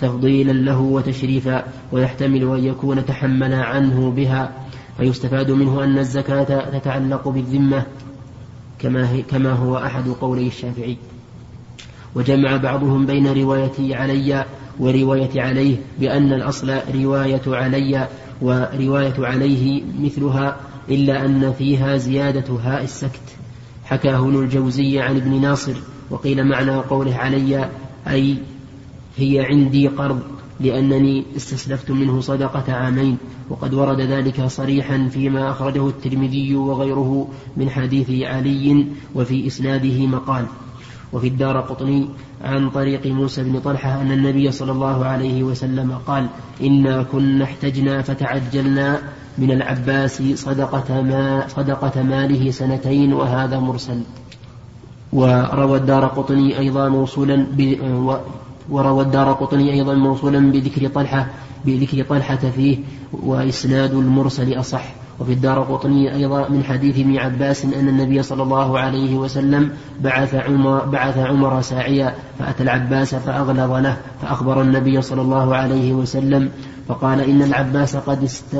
[0.00, 4.52] تفضيلا له وتشريفا ويحتمل أن يكون تحمل عنه بها
[4.96, 7.82] فيستفاد منه أن الزكاة تتعلق بالذمة
[8.78, 10.96] كما, كما هو أحد قولي الشافعي.
[12.14, 14.44] وجمع بعضهم بين رواية علي
[14.80, 18.08] ورواية عليه بأن الأصل رواية علي
[18.42, 20.56] ورواية عليه مثلها
[20.88, 23.20] إلا أن فيها زيادة هاء السكت.
[23.84, 25.74] حكاه ابن الجوزي عن ابن ناصر
[26.10, 27.68] وقيل معنى قوله علي
[28.08, 28.36] أي
[29.16, 30.20] هي عندي قرض
[30.60, 33.18] لأنني استسلفت منه صدقة عامين.
[33.50, 40.44] وقد ورد ذلك صريحا فيما أخرجه الترمذي وغيره من حديث علي وفي إسناده مقال.
[41.12, 42.08] وفي الدار قطني
[42.44, 46.26] عن طريق موسى بن طلحة أن النبي صلى الله عليه وسلم قال
[46.62, 48.98] إنا كنا احتجنا فتعجلنا
[49.38, 54.02] من العباس صدقة, ما صدقة ماله سنتين وهذا مرسل.
[55.12, 57.46] وروى الدار قطني أيضا موصولا
[58.70, 61.26] وروى الدار قطني أيضا موصولا بذكر طلحة
[61.64, 62.78] بذكر طلحة فيه
[63.12, 64.84] وإسناد المرسل أصح.
[65.20, 70.34] وفي الدار قطني أيضا من حديث ابن عباس أن النبي صلى الله عليه وسلم بعث
[70.34, 76.50] عمر, بعث عمر ساعيا فأتى العباس فأغلظ له فأخبر النبي صلى الله عليه وسلم
[76.88, 78.56] فقال إن العباس قد است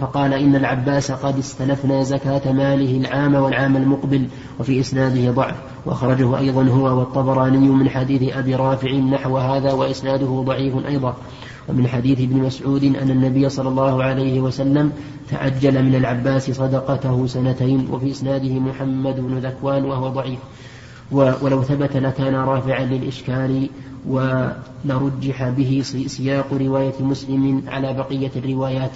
[0.00, 4.26] فقال إن العباس قد استلفنا زكاة ماله العام والعام المقبل
[4.60, 5.54] وفي إسناده ضعف
[5.86, 11.14] وأخرجه أيضا هو والطبراني من حديث أبي رافع نحو هذا وإسناده ضعيف أيضا.
[11.68, 14.92] ومن حديث ابن مسعود أن النبي صلى الله عليه وسلم
[15.30, 20.38] تعجل من العباس صدقته سنتين وفي إسناده محمد بن ذكوان وهو ضعيف.
[21.10, 23.68] ولو ثبت لكان رافعا للإشكال
[24.08, 28.92] ولرجح به سياق رواية مسلم على بقية الروايات.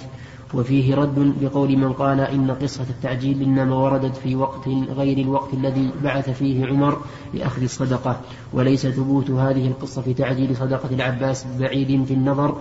[0.53, 5.89] وفيه رد بقول من قال إن قصة التعجيل إنما وردت في وقت غير الوقت الذي
[6.03, 7.01] بعث فيه عمر
[7.33, 8.21] لأخذ الصدقة
[8.53, 12.57] وليس ثبوت هذه القصة في تعجيل صدقة العباس بعيد في النظر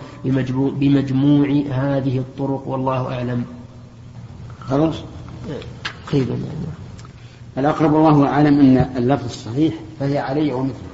[0.54, 3.44] بمجموع هذه الطرق والله أعلم.
[4.60, 4.94] خلاص؟
[6.04, 6.26] خير
[7.58, 10.88] الأقرب الله أعلم أن اللفظ الصحيح فهي علي ومثله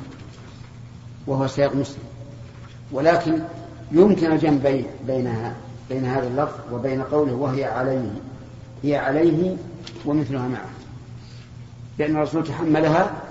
[1.26, 2.02] وهو سياق مسلم
[2.92, 3.38] ولكن
[3.92, 4.59] يمكن الجمع
[5.07, 5.54] بينها.
[5.88, 8.11] بين هذا اللفظ وبين قوله وهي عليه
[8.83, 9.57] هي عليه
[10.05, 10.70] ومثلها معه.
[11.99, 13.23] لأن الرسول تحملها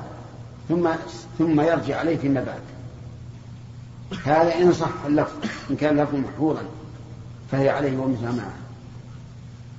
[0.69, 0.89] ثم
[1.37, 2.61] ثم يرجع عليه فيما بعد.
[4.25, 5.35] هذا إن صح اللفظ
[5.69, 6.61] إن كان اللفظ محفوظا
[7.51, 8.53] فهي عليه ومثلها معه.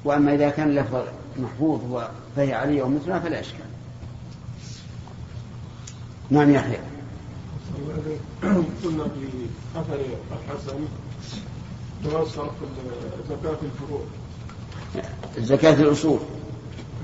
[0.04, 1.02] وأما إذا كان اللفظ
[1.38, 2.02] محفوظ
[2.37, 3.66] فهي عليه ومثلها فلا إشكال.
[6.30, 6.78] نعم يحيى
[8.84, 9.28] قلنا في
[9.76, 10.00] أثر
[10.32, 10.78] الحسن
[12.04, 12.50] جواز صرف
[13.28, 14.00] زكاة الفروع.
[15.38, 16.18] زكاة الأصول.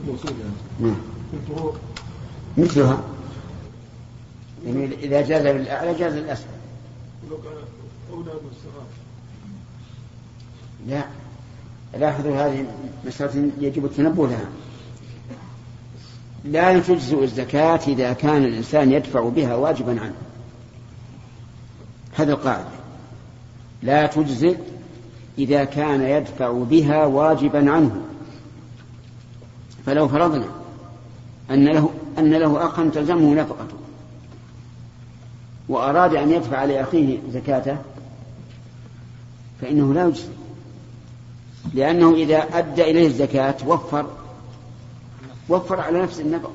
[0.09, 0.53] الأصول يعني.
[0.81, 1.01] نعم.
[1.33, 1.75] الفروع.
[2.59, 3.01] مثلها.
[4.67, 6.47] يعني إذا جاز للأعلى جاز للأسفل
[8.13, 8.87] أولاد الصغار.
[10.87, 11.05] لا.
[11.99, 12.67] لاحظوا هذه
[13.05, 14.49] مسألة يجب التنبه لها.
[16.45, 20.15] لا تجزئ الزكاة إذا كان الإنسان يدفع بها واجبا عنه.
[22.15, 22.69] هذا القاعدة.
[23.83, 24.57] لا تجزئ
[25.41, 28.03] إذا كان يدفع بها واجبا عنه.
[29.87, 30.47] فلو فرضنا
[31.51, 33.77] أن له أن له أخا تلزمه نفقته
[35.69, 37.77] وأراد أن يدفع لأخيه زكاته
[39.61, 40.29] فإنه لا يجزي.
[41.75, 44.07] لأنه إذا أدى إليه الزكاة وفر
[45.49, 46.53] وفر على نفس النفقة.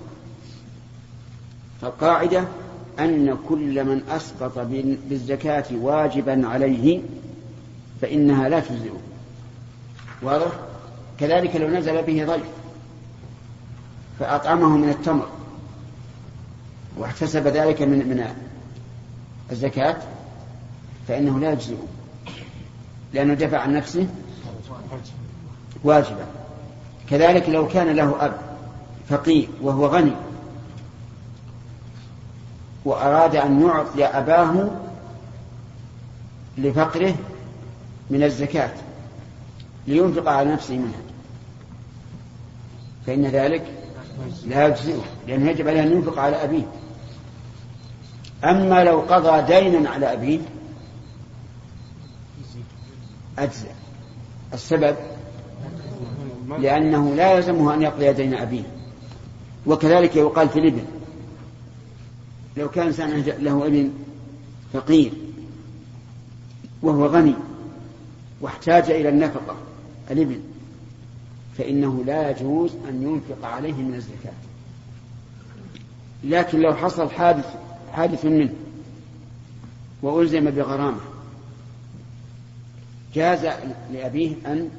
[1.82, 2.44] فالقاعدة
[3.00, 4.60] أن كل من أسقط
[5.10, 7.02] بالزكاة واجبا عليه
[8.02, 9.00] فإنها لا تجزئه.
[10.22, 10.52] واضح؟
[11.20, 12.46] كذلك لو نزل به ضيف
[14.20, 15.28] فأطعمه من التمر
[16.98, 18.36] واحتسب ذلك من من
[19.52, 19.98] الزكاة
[21.08, 21.86] فإنه لا يجزئه.
[23.14, 24.08] لأنه دفع عن نفسه
[25.84, 26.26] واجبا.
[27.10, 28.38] كذلك لو كان له أب
[29.10, 30.16] فقير وهو غني
[32.86, 34.70] وأراد أن يعطي أباه
[36.58, 37.16] لفقره
[38.10, 38.72] من الزكاة
[39.88, 41.02] لينفق على نفسه منها.
[43.06, 43.72] فإن ذلك
[44.46, 46.66] لا يجزئه لأنه يجب عليه أن ينفق على أبيه.
[48.44, 50.40] أما لو قضى دينا على أبيه
[53.40, 53.76] أجزأ.
[54.54, 54.96] السبب
[56.60, 58.64] لأنه لا يلزمه أن يقضي دين أبيه.
[59.66, 60.86] وكذلك يقال في الابن
[62.58, 63.92] لو كان إنسان له ابن
[64.74, 65.12] فقير
[66.82, 67.34] وهو غني
[68.46, 69.56] واحتاج إلى النفقة
[70.12, 70.40] الابن
[71.58, 74.34] فإنه لا يجوز أن ينفق عليه من الزكاة.
[76.24, 77.46] لكن لو حصل حادث
[77.94, 78.54] حادث منه
[80.02, 81.00] وألزم بغرامة
[83.14, 83.46] جاز
[83.94, 84.70] لأبيه أن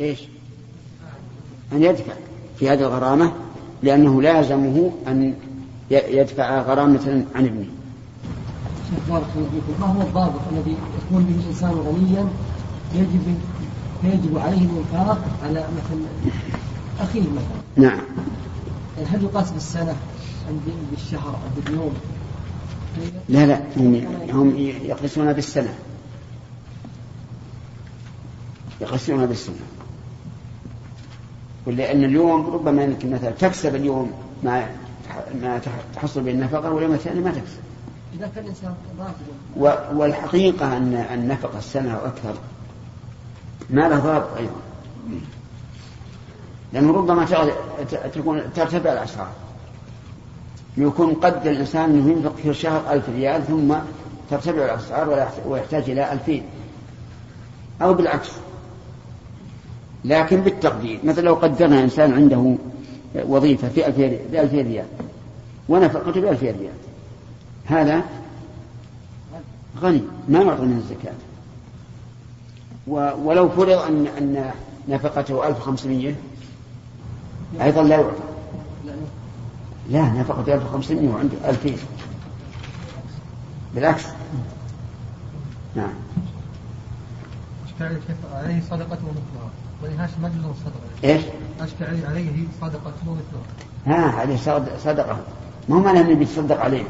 [0.00, 0.20] إيش؟
[1.72, 2.14] أن يدفع
[2.58, 3.32] في هذه الغرامة
[3.82, 5.34] لأنه لازمه أن
[5.90, 7.68] يدفع غرامة عن ابنه.
[8.90, 9.80] شيخ بارك الله فيكم.
[9.80, 12.28] ما هو الضابط الذي يكون به الإنسان غنيا
[12.94, 13.38] يجب
[14.04, 16.00] يجب عليه الإنفاق على مثل
[17.00, 18.00] أخيه مثلا؟ نعم.
[19.06, 19.96] هل يقاس بالسنة
[20.50, 21.92] أم بالشهر ام باليوم؟
[23.28, 23.94] لا لا هم,
[24.30, 25.74] هم يقيسون بالسنة.
[28.80, 29.54] يقيسون بالسنة.
[31.66, 34.12] ولأن اليوم ربما أنك مثلا تكسب اليوم
[34.42, 34.66] ما
[35.42, 35.60] ما
[35.94, 37.65] تحصل بالنفقة واليوم الثاني ما تكسب.
[39.94, 42.34] والحقيقة أن النفقة السنة أو أكثر.
[43.70, 44.60] ما له ضابط أيضا.
[46.72, 47.24] لأنه ربما
[48.14, 49.28] تكون ترتفع الأسعار.
[50.76, 53.74] يكون قدر الإنسان أنه ينفق في الشهر ألف ريال ثم
[54.30, 56.42] ترتفع الأسعار ويحتاج إلى ألفين.
[57.82, 58.30] أو بالعكس.
[60.04, 61.00] لكن بالتقدير.
[61.04, 62.56] مثلا لو قدرنا إنسان عنده
[63.14, 64.86] وظيفة في ألفين ريال
[65.68, 66.72] ونفقته بألفين ريال.
[67.66, 68.02] هذا
[69.80, 71.14] غني ما يعطى من الزكاة.
[73.24, 74.50] ولو فرض أن أن
[74.88, 76.14] نفقته 1500
[77.62, 78.10] أيضا لا يعطى.
[79.90, 81.76] لا نفقة 1500 وعنده 2000
[83.74, 84.04] بالعكس.
[85.76, 85.92] نعم.
[87.78, 89.50] كيف؟ عليه صدقة ومثلها.
[89.82, 91.10] ولهاش مجلس صدقة.
[91.12, 91.22] إيش؟
[91.60, 93.46] أشكال عليه صدقة ومثلها.
[93.86, 95.18] ها صد- صدقة.
[95.68, 96.84] مو معنى أنه بيتصدق عليه.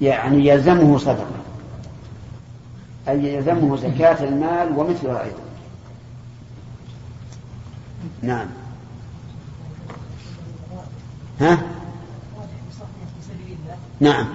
[0.00, 1.26] يعني يلزمه صدقة.
[3.08, 5.40] أي يلزمه زكاة المال ومثلها أيضا.
[8.22, 8.46] نعم.
[11.40, 11.62] ها؟
[14.00, 14.26] نعم.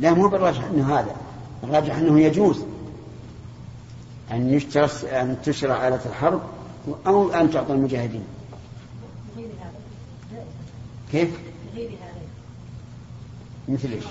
[0.00, 1.16] لا مو بالراجح إنه هذا.
[1.64, 2.64] الراجح إنه يجوز.
[4.30, 6.40] أن يشترى أن تشرى آلة الحرب
[7.06, 8.24] أو أن تعطى المجاهدين.
[11.12, 11.30] كيف؟
[13.70, 14.04] مثل إيش؟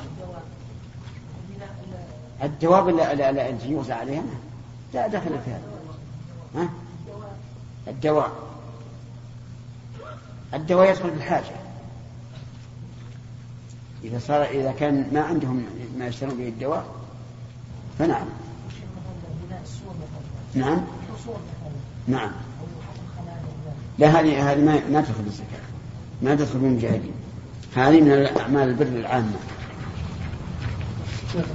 [2.89, 4.24] اللي, اللي يوزع عليها؟
[4.93, 5.62] لا دخل في هذا.
[6.55, 6.70] ها؟
[7.88, 8.32] الدواء.
[10.53, 11.51] الدواء يدخل بالحاجة
[14.03, 15.66] إذا صار إذا كان ما عندهم
[15.97, 16.86] ما يشترون به الدواء
[17.99, 18.28] فنعم.
[20.55, 20.82] نعم.
[22.07, 22.32] نعم.
[23.97, 25.60] لا هذه هذه ما ما تدخل بالزكاة.
[26.22, 27.18] ما تدخل بالمجاهدين.
[27.80, 29.39] هذه من الأعمال البر العامة.
[31.34, 31.45] شيخ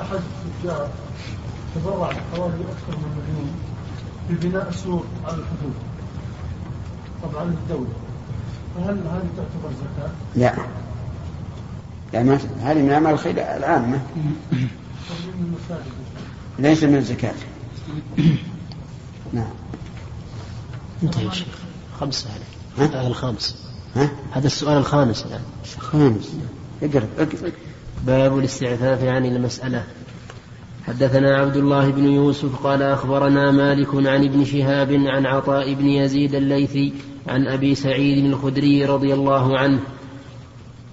[0.00, 0.88] أحد التجار
[1.74, 3.54] تبرع حوالي أكثر من مليون
[4.30, 5.74] ببناء سور على الحدود
[7.22, 7.92] طبعا للدولة.
[8.74, 10.54] فهل هذه تعتبر زكاة؟ لا.
[12.12, 14.00] لا ما هذه من أعمال الخير العامة.
[16.58, 17.34] ليس من الزكاة.
[19.32, 19.50] نعم.
[21.02, 21.46] انتهى يا شيخ
[22.00, 22.30] خمسة
[22.78, 23.63] هذا الخامس
[23.96, 25.40] ها؟ هذا السؤال الخامس الآن.
[25.78, 26.36] خامس
[26.82, 27.52] اقرب اقرب
[28.06, 29.84] باب الاستعفاف عن المسألة.
[30.86, 36.34] حدثنا عبد الله بن يوسف قال أخبرنا مالك عن ابن شهاب عن عطاء بن يزيد
[36.34, 36.92] الليثي
[37.28, 39.80] عن أبي سعيد الخدري رضي الله عنه.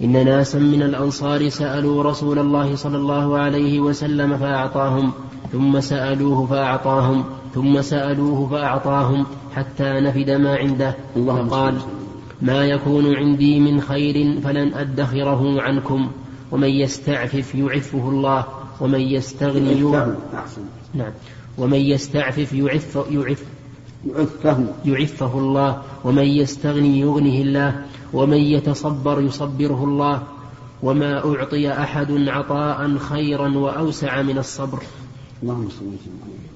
[0.04, 5.12] إن ناسا من الأنصار سألوا رسول الله صلى الله عليه وسلم فأعطاهم
[5.52, 7.26] ثم سألوه فأعطاهم
[7.56, 9.26] ثم سألوه فأعطاهم
[9.56, 10.95] حتى نفد ما عنده.
[11.16, 12.01] اللهم صل قال وسلم.
[12.42, 16.12] ما يكون عندي من خير فلن أدخره عنكم.
[16.52, 18.46] ومن يستعفف يعفه الله
[18.80, 19.96] ومن يستغني.
[20.36, 20.62] أحسن.
[20.94, 21.12] نعم.
[21.58, 23.44] ومن يستعفف يعف يعف
[24.06, 24.74] يعفه.
[24.86, 25.82] يعفه الله.
[26.04, 27.86] ومن يستغني يغنه الله.
[28.14, 30.24] ومن يتصبر يصبره الله.
[30.84, 34.84] وما أعطي أحد عطاء خيرا وأوسع من الصبر.
[35.44, 36.52] اللهم صل وسلم عليه.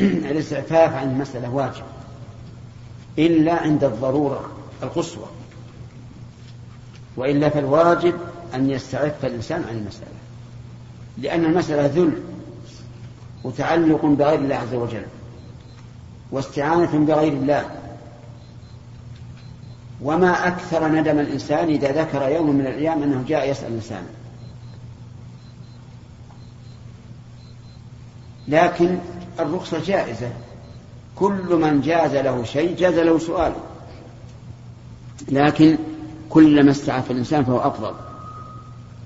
[0.30, 1.99] الاستعفاف عن المسألة واجب.
[3.18, 4.50] إلا عند الضرورة
[4.82, 5.26] القصوى.
[7.16, 8.14] وإلا فالواجب
[8.54, 10.20] أن يستعف الإنسان عن المسألة.
[11.18, 12.22] لأن المسألة ذل
[13.44, 15.06] وتعلق بغير الله عز وجل
[16.30, 17.70] واستعانة بغير الله.
[20.02, 24.06] وما أكثر ندم الإنسان إذا ذكر يوم من الأيام أنه جاء يسأل إنسانا
[28.48, 28.98] لكن
[29.40, 30.30] الرخصة جائزة.
[31.16, 33.60] كل من جاز له شيء جاز له سؤاله
[35.28, 35.78] لكن
[36.30, 37.94] كلما استعف الإنسان فهو أفضل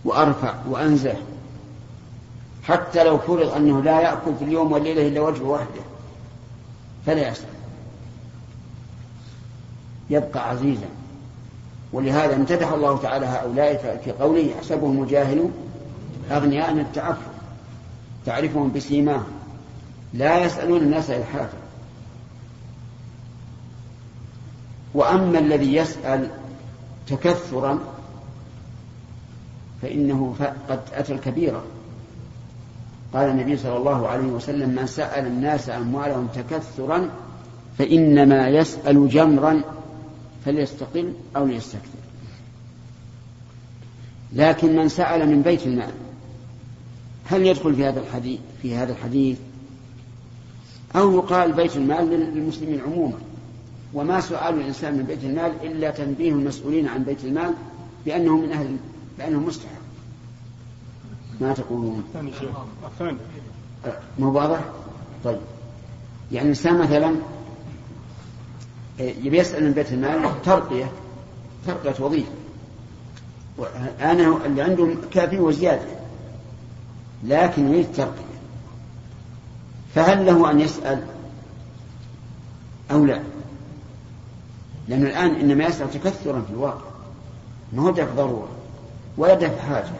[0.04, 1.14] وأرفع وأنزه.
[2.62, 5.80] حتى لو فرض أنه لا يأكل في اليوم والليلة إلا وجه واحدة
[7.06, 7.48] فلا يسأل.
[10.10, 10.88] يبقى عزيزا.
[11.92, 15.50] ولهذا امتدح الله تعالى هؤلاء في قوله يحسبهم الجاهل
[16.30, 17.26] أغنياء من التعفف
[18.26, 19.32] تعرفهم بسيماهم.
[20.14, 21.63] لا يسألون الناس إلحافا.
[24.94, 26.30] وأما الذي يسأل
[27.06, 27.78] تكثرا
[29.82, 30.34] فإنه
[30.68, 31.64] قد أتى الكبيرة.
[33.14, 37.10] قال النبي صلى الله عليه وسلم من سأل الناس أموالهم تكثرا
[37.78, 39.62] فإنما يسأل جمرا
[40.44, 41.98] فليستقل أو ليستكثر.
[44.32, 45.92] لكن من سأل من بيت المال
[47.24, 49.38] هل يدخل في هذا الحديث في هذا الحديث؟
[50.96, 53.18] أو يقال بيت المال للمسلمين عموما.
[53.94, 57.54] وما سؤال الإنسان من بيت المال إلا تنبيه المسؤولين عن بيت المال
[58.06, 58.76] بأنه من أهل
[59.18, 59.70] بأنه مستحق.
[61.40, 62.04] ما تقولون؟
[64.18, 64.60] مو واضح؟
[65.24, 65.40] طيب.
[66.32, 67.14] يعني الإنسان مثلا
[68.98, 70.90] يبي يسأل من بيت المال ترقية
[71.66, 72.30] ترقية وظيفة.
[74.00, 75.86] أنا اللي عندهم كافي وزيادة
[77.24, 78.34] لكن يريد ترقية.
[79.94, 81.06] فهل له أن يسأل
[82.90, 83.22] أو لا؟
[84.88, 86.88] لأنه الآن إنما يسأل تكثرا في الواقع.
[87.72, 88.48] ما هو دفع ضرورة؟
[89.18, 89.92] ولا دفع حاجة.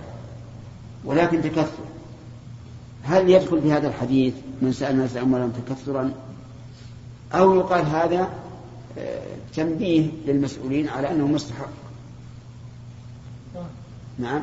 [1.05, 1.85] ولكن تكثر.
[3.03, 6.13] هل يدخل في هذا الحديث من سأل الناس أموالهم تكثرا؟
[7.33, 8.29] أو يقال هذا
[8.99, 9.21] آه،
[9.55, 11.69] تنبيه للمسؤولين على أنه مستحق؟
[14.19, 14.43] نعم.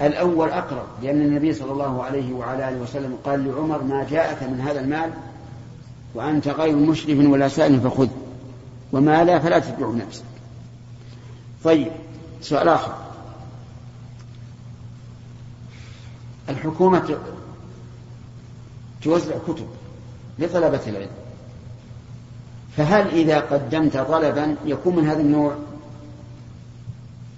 [0.00, 4.60] الأول أقرب لأن النبي صلى الله عليه وعلى آله وسلم قال لعمر ما جاءك من
[4.60, 5.10] هذا المال
[6.14, 8.08] وأنت غير مشرف ولا سائل فخذ.
[8.92, 10.24] وما لا فلا تتبع نفسك.
[11.64, 11.92] طيب
[12.40, 12.94] سؤال آخر.
[16.48, 17.18] الحكومة
[19.02, 19.68] توزع كتب
[20.38, 21.10] لطلبة العلم.
[22.76, 25.56] فهل إذا قدمت طلبا يكون من هذا النوع؟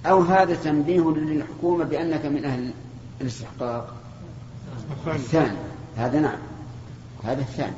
[0.07, 2.71] أو هذا تنبيه للحكومة بأنك من أهل
[3.21, 3.95] الاستحقاق؟
[5.07, 5.59] الثاني.
[5.97, 6.39] هذا نعم.
[7.25, 7.77] هذا الثاني.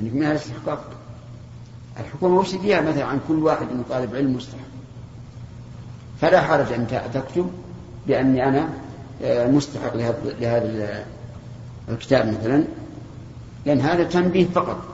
[0.00, 0.90] أنك من أهل الاستحقاق.
[2.00, 4.58] الحكومة وش فيها مثلا عن كل واحد من طالب علم مستحق.
[6.20, 7.50] فلا حرج أن تكتب
[8.06, 8.68] بأني أنا
[9.22, 9.96] آه، مستحق
[10.40, 11.04] لهذا
[11.88, 12.64] الكتاب مثلا
[13.66, 14.84] لأن هذا تنبيه فقط.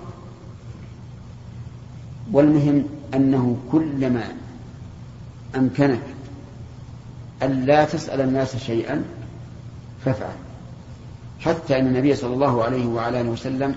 [2.33, 2.85] والمهم
[3.15, 4.25] أنه كلما
[5.57, 6.03] أمكنك
[7.43, 9.05] أن لا تسأل الناس شيئا
[10.05, 10.35] فافعل.
[11.41, 13.75] حتى أن النبي صلى الله عليه وعلى آله وسلم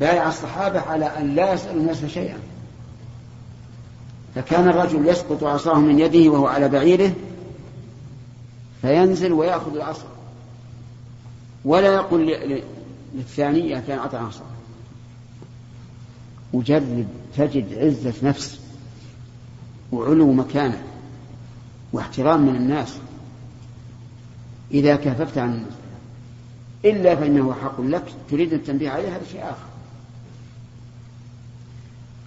[0.00, 2.38] بايع الصحابة على أن لا يسألوا الناس شيئا.
[4.34, 7.12] فكان الرجل يسقط عصاه من يده وهو على بعيره
[8.82, 10.06] فينزل ويأخذ العصا.
[11.64, 12.26] ولا يقول
[13.14, 14.44] للثاني يا فلان أعطى عصا
[16.52, 18.60] وجرب تجد عزة نفس
[19.92, 20.82] وعلو مكانة
[21.92, 22.96] واحترام من الناس.
[24.70, 25.72] إذا كففت عن الناس
[26.84, 29.69] إلا فإنه حق لك تريد التنبيه عليه هذا شيء آخر.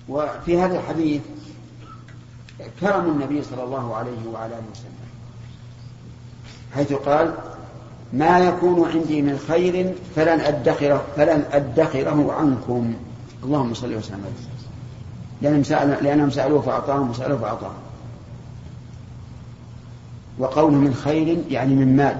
[0.10, 1.22] وفي هذا الحديث
[2.82, 4.93] كرم النبي صلى الله عليه وعلى آله وسلم
[6.76, 7.34] حيث قال
[8.14, 12.93] ما يكون عندي من خير فلن أدخره فلن أدخره عنكم.
[13.43, 14.24] اللهم صل وسلم.
[14.26, 14.54] عليه
[15.41, 17.74] لأنهم, سأل لأنهم سألوه فأعطاهم وسألوه فأعطاهم.
[20.39, 22.18] وقوله من خير يعني من مال.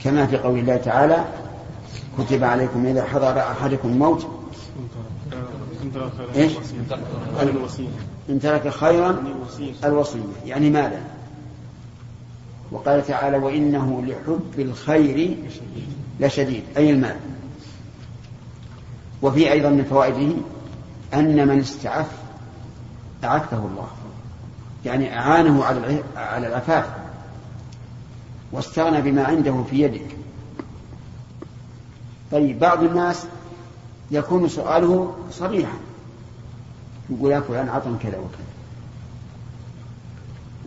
[0.00, 1.24] كما في قول الله تعالى
[2.18, 4.26] كتب عليكم إذا حضر أحدكم الموت
[6.36, 6.52] إيش؟
[8.30, 9.22] إن ترك خيرا
[9.84, 10.20] الوصية.
[10.46, 11.00] يعني مالا
[12.72, 15.36] وقال تعالى وإنه لحب الخير
[16.20, 16.64] لشديد.
[16.76, 17.16] أي المال؟
[19.22, 20.32] وفي أيضا من فوائده
[21.14, 22.06] أن من استعف
[23.24, 23.88] أعفه الله.
[24.84, 25.64] يعني أعانه
[26.16, 26.86] على العفاف.
[28.52, 30.16] واستغنى بما عنده في يدك.
[32.32, 33.26] طيب بعض الناس
[34.10, 35.78] يكون سؤاله صريحا.
[37.10, 38.46] يقول يا فلان عطني كذا وكذا.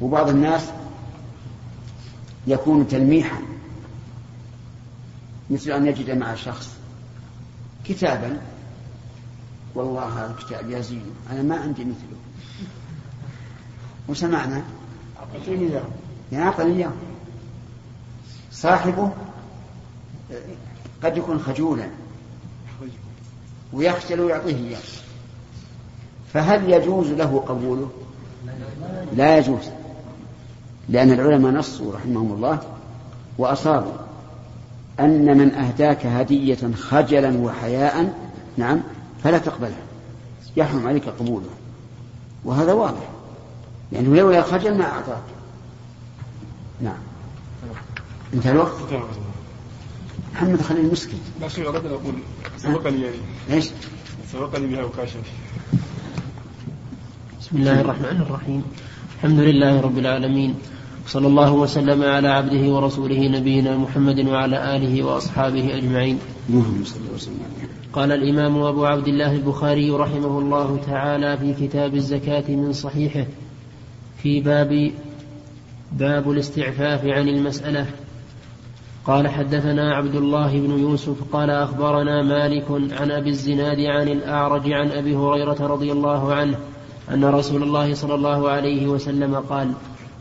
[0.02, 0.70] وبعض الناس
[2.48, 3.42] يكون تلميحا
[5.50, 6.70] مثل أن يجد مع شخص
[7.86, 8.42] كتابا
[9.76, 12.18] والله هذا الكتاب يا زين أنا ما عندي مثله.
[14.08, 14.64] وسمعنا؟
[15.20, 15.84] أعطيني إياه.
[16.32, 16.92] يعني أعطني إياه.
[18.52, 19.12] صاحبه
[21.04, 21.90] قد يكون خجولا.
[23.74, 24.80] ويخجل ويعطيه إياه.
[26.34, 27.90] فهل يجوز له قبوله؟
[29.16, 29.70] لا يجوز
[30.90, 32.60] لأن العلماء نصوا رحمهم الله
[33.38, 33.94] وأصابوا
[35.00, 38.14] أن من أهداك هدية خجلا وحياء
[38.58, 38.82] نعم
[39.24, 39.88] فلا تقبلها.
[40.58, 41.50] يحرم عليك قبوله.
[42.46, 43.10] وهذا واضح
[43.92, 45.24] لأنه لولا الخجل ما أعطاك.
[46.82, 46.98] نعم.
[48.34, 48.72] انتهى الوقت.
[50.38, 52.14] محمد خليل مسكين لا شيء أردت أن أقول
[52.58, 53.16] سبقني يعني.
[53.52, 53.70] إيش؟
[54.34, 55.22] سبقني بها وكاشف.
[57.42, 58.64] بسم الله الرحمن الرحيم.
[59.18, 60.56] الحمد لله رب العالمين.
[61.08, 66.20] صلى الله وسلم على عبده ورسوله نبينا محمد وعلى آله وأصحابه أجمعين.
[67.94, 73.26] قال الإمام أبو عبد الله البخاري رحمه الله تعالى في كتاب الزكاة من صحيحه
[74.24, 74.92] في باب
[75.92, 77.86] باب الاستعفاف عن المسألة.
[79.08, 84.92] قال حدثنا عبد الله بن يوسف قال أخبرنا مالك عن أبي الزناد عن الأعرج عن
[84.92, 86.58] أبي هريرة رضي الله عنه
[87.14, 89.72] أن رسول الله صلى الله عليه وسلم قال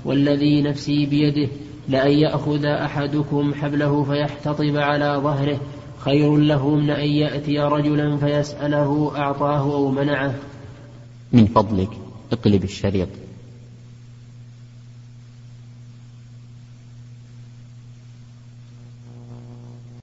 [0.04, 1.48] والذي نفسي بيده
[1.88, 5.60] لأن يأخذ أحدكم حبله فيحتطب على ظهره
[5.98, 10.34] خير له من أن يأتي رجلا فيسأله أعطاه أو منعه.
[11.32, 11.90] من فضلك
[12.32, 13.08] اقلب الشريط.